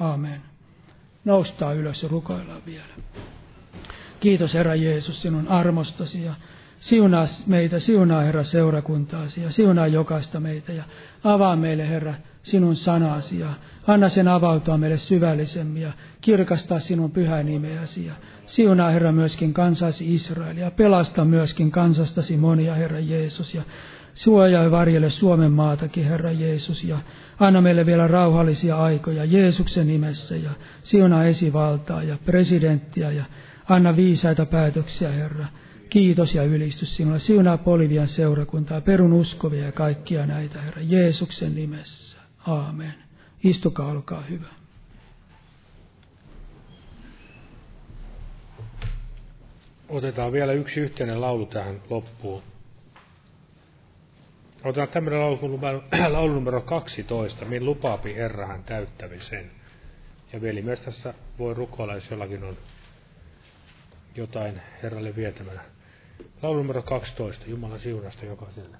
Aamen. 0.00 0.42
Noustaa 1.24 1.72
ylös 1.72 2.02
ja 2.02 2.08
rukoillaan 2.08 2.62
vielä. 2.66 2.94
Kiitos 4.20 4.54
Herra 4.54 4.74
Jeesus 4.74 5.22
sinun 5.22 5.48
armostasi 5.48 6.22
ja 6.22 6.34
siunaa 6.80 7.24
meitä, 7.46 7.78
siunaa 7.78 8.22
Herra 8.22 8.42
seurakuntaasi 8.42 9.42
ja 9.42 9.50
siunaa 9.50 9.86
jokaista 9.86 10.40
meitä 10.40 10.72
ja 10.72 10.84
avaa 11.24 11.56
meille 11.56 11.88
Herra 11.88 12.14
sinun 12.42 12.76
sanasi 12.76 13.38
ja 13.38 13.48
anna 13.86 14.08
sen 14.08 14.28
avautua 14.28 14.78
meille 14.78 14.96
syvällisemmin 14.96 15.82
ja 15.82 15.92
kirkastaa 16.20 16.78
sinun 16.78 17.10
pyhää 17.10 17.42
nimeäsi 17.42 18.06
ja 18.06 18.14
siunaa 18.46 18.90
Herra 18.90 19.12
myöskin 19.12 19.54
kansasi 19.54 20.14
Israelia 20.14 20.64
ja 20.64 20.70
pelasta 20.70 21.24
myöskin 21.24 21.70
kansastasi 21.70 22.36
monia 22.36 22.74
Herra 22.74 23.00
Jeesus 23.00 23.54
ja 23.54 23.62
suojaa 24.14 24.64
ja 24.64 24.70
varjele 24.70 25.10
Suomen 25.10 25.52
maatakin 25.52 26.04
Herra 26.04 26.32
Jeesus 26.32 26.84
ja 26.84 26.98
anna 27.38 27.60
meille 27.60 27.86
vielä 27.86 28.08
rauhallisia 28.08 28.76
aikoja 28.76 29.24
Jeesuksen 29.24 29.86
nimessä 29.86 30.36
ja 30.36 30.50
siunaa 30.82 31.24
esivaltaa 31.24 32.02
ja 32.02 32.16
presidenttiä 32.24 33.10
ja 33.10 33.24
anna 33.68 33.96
viisaita 33.96 34.46
päätöksiä 34.46 35.10
Herra. 35.10 35.46
Kiitos 35.90 36.34
ja 36.34 36.44
ylistys 36.44 36.96
sinulle. 36.96 37.18
Siunaa 37.18 37.58
Polivian 37.58 38.08
seurakuntaa, 38.08 38.80
perun 38.80 39.12
uskovia 39.12 39.64
ja 39.64 39.72
kaikkia 39.72 40.26
näitä, 40.26 40.62
Herra, 40.62 40.82
Jeesuksen 40.82 41.54
nimessä. 41.54 42.18
Aamen. 42.46 42.94
Istukaa, 43.44 43.90
olkaa 43.90 44.22
hyvä. 44.22 44.48
Otetaan 49.88 50.32
vielä 50.32 50.52
yksi 50.52 50.80
yhteinen 50.80 51.20
laulu 51.20 51.46
tähän 51.46 51.82
loppuun. 51.90 52.42
Otetaan 54.64 54.88
tämmöinen 54.88 55.20
laulu, 55.20 55.60
laulu 56.12 56.34
numero 56.34 56.60
12, 56.60 57.44
min 57.44 57.64
lupaapi 57.64 58.14
Herra 58.14 58.46
hän 58.46 58.64
täyttävi 58.64 59.20
sen. 59.20 59.50
Ja 60.32 60.42
veli 60.42 60.62
myös 60.62 60.80
tässä 60.80 61.14
voi 61.38 61.54
rukoilla, 61.54 61.94
jos 61.94 62.10
jollakin 62.10 62.44
on 62.44 62.56
jotain 64.16 64.60
Herralle 64.82 65.16
vietävänä. 65.16 65.79
Laulu 66.42 66.58
numero 66.58 66.82
12, 66.82 67.46
Jumalan 67.46 67.80
siunasta 67.80 68.26
jokaiselle. 68.26 68.76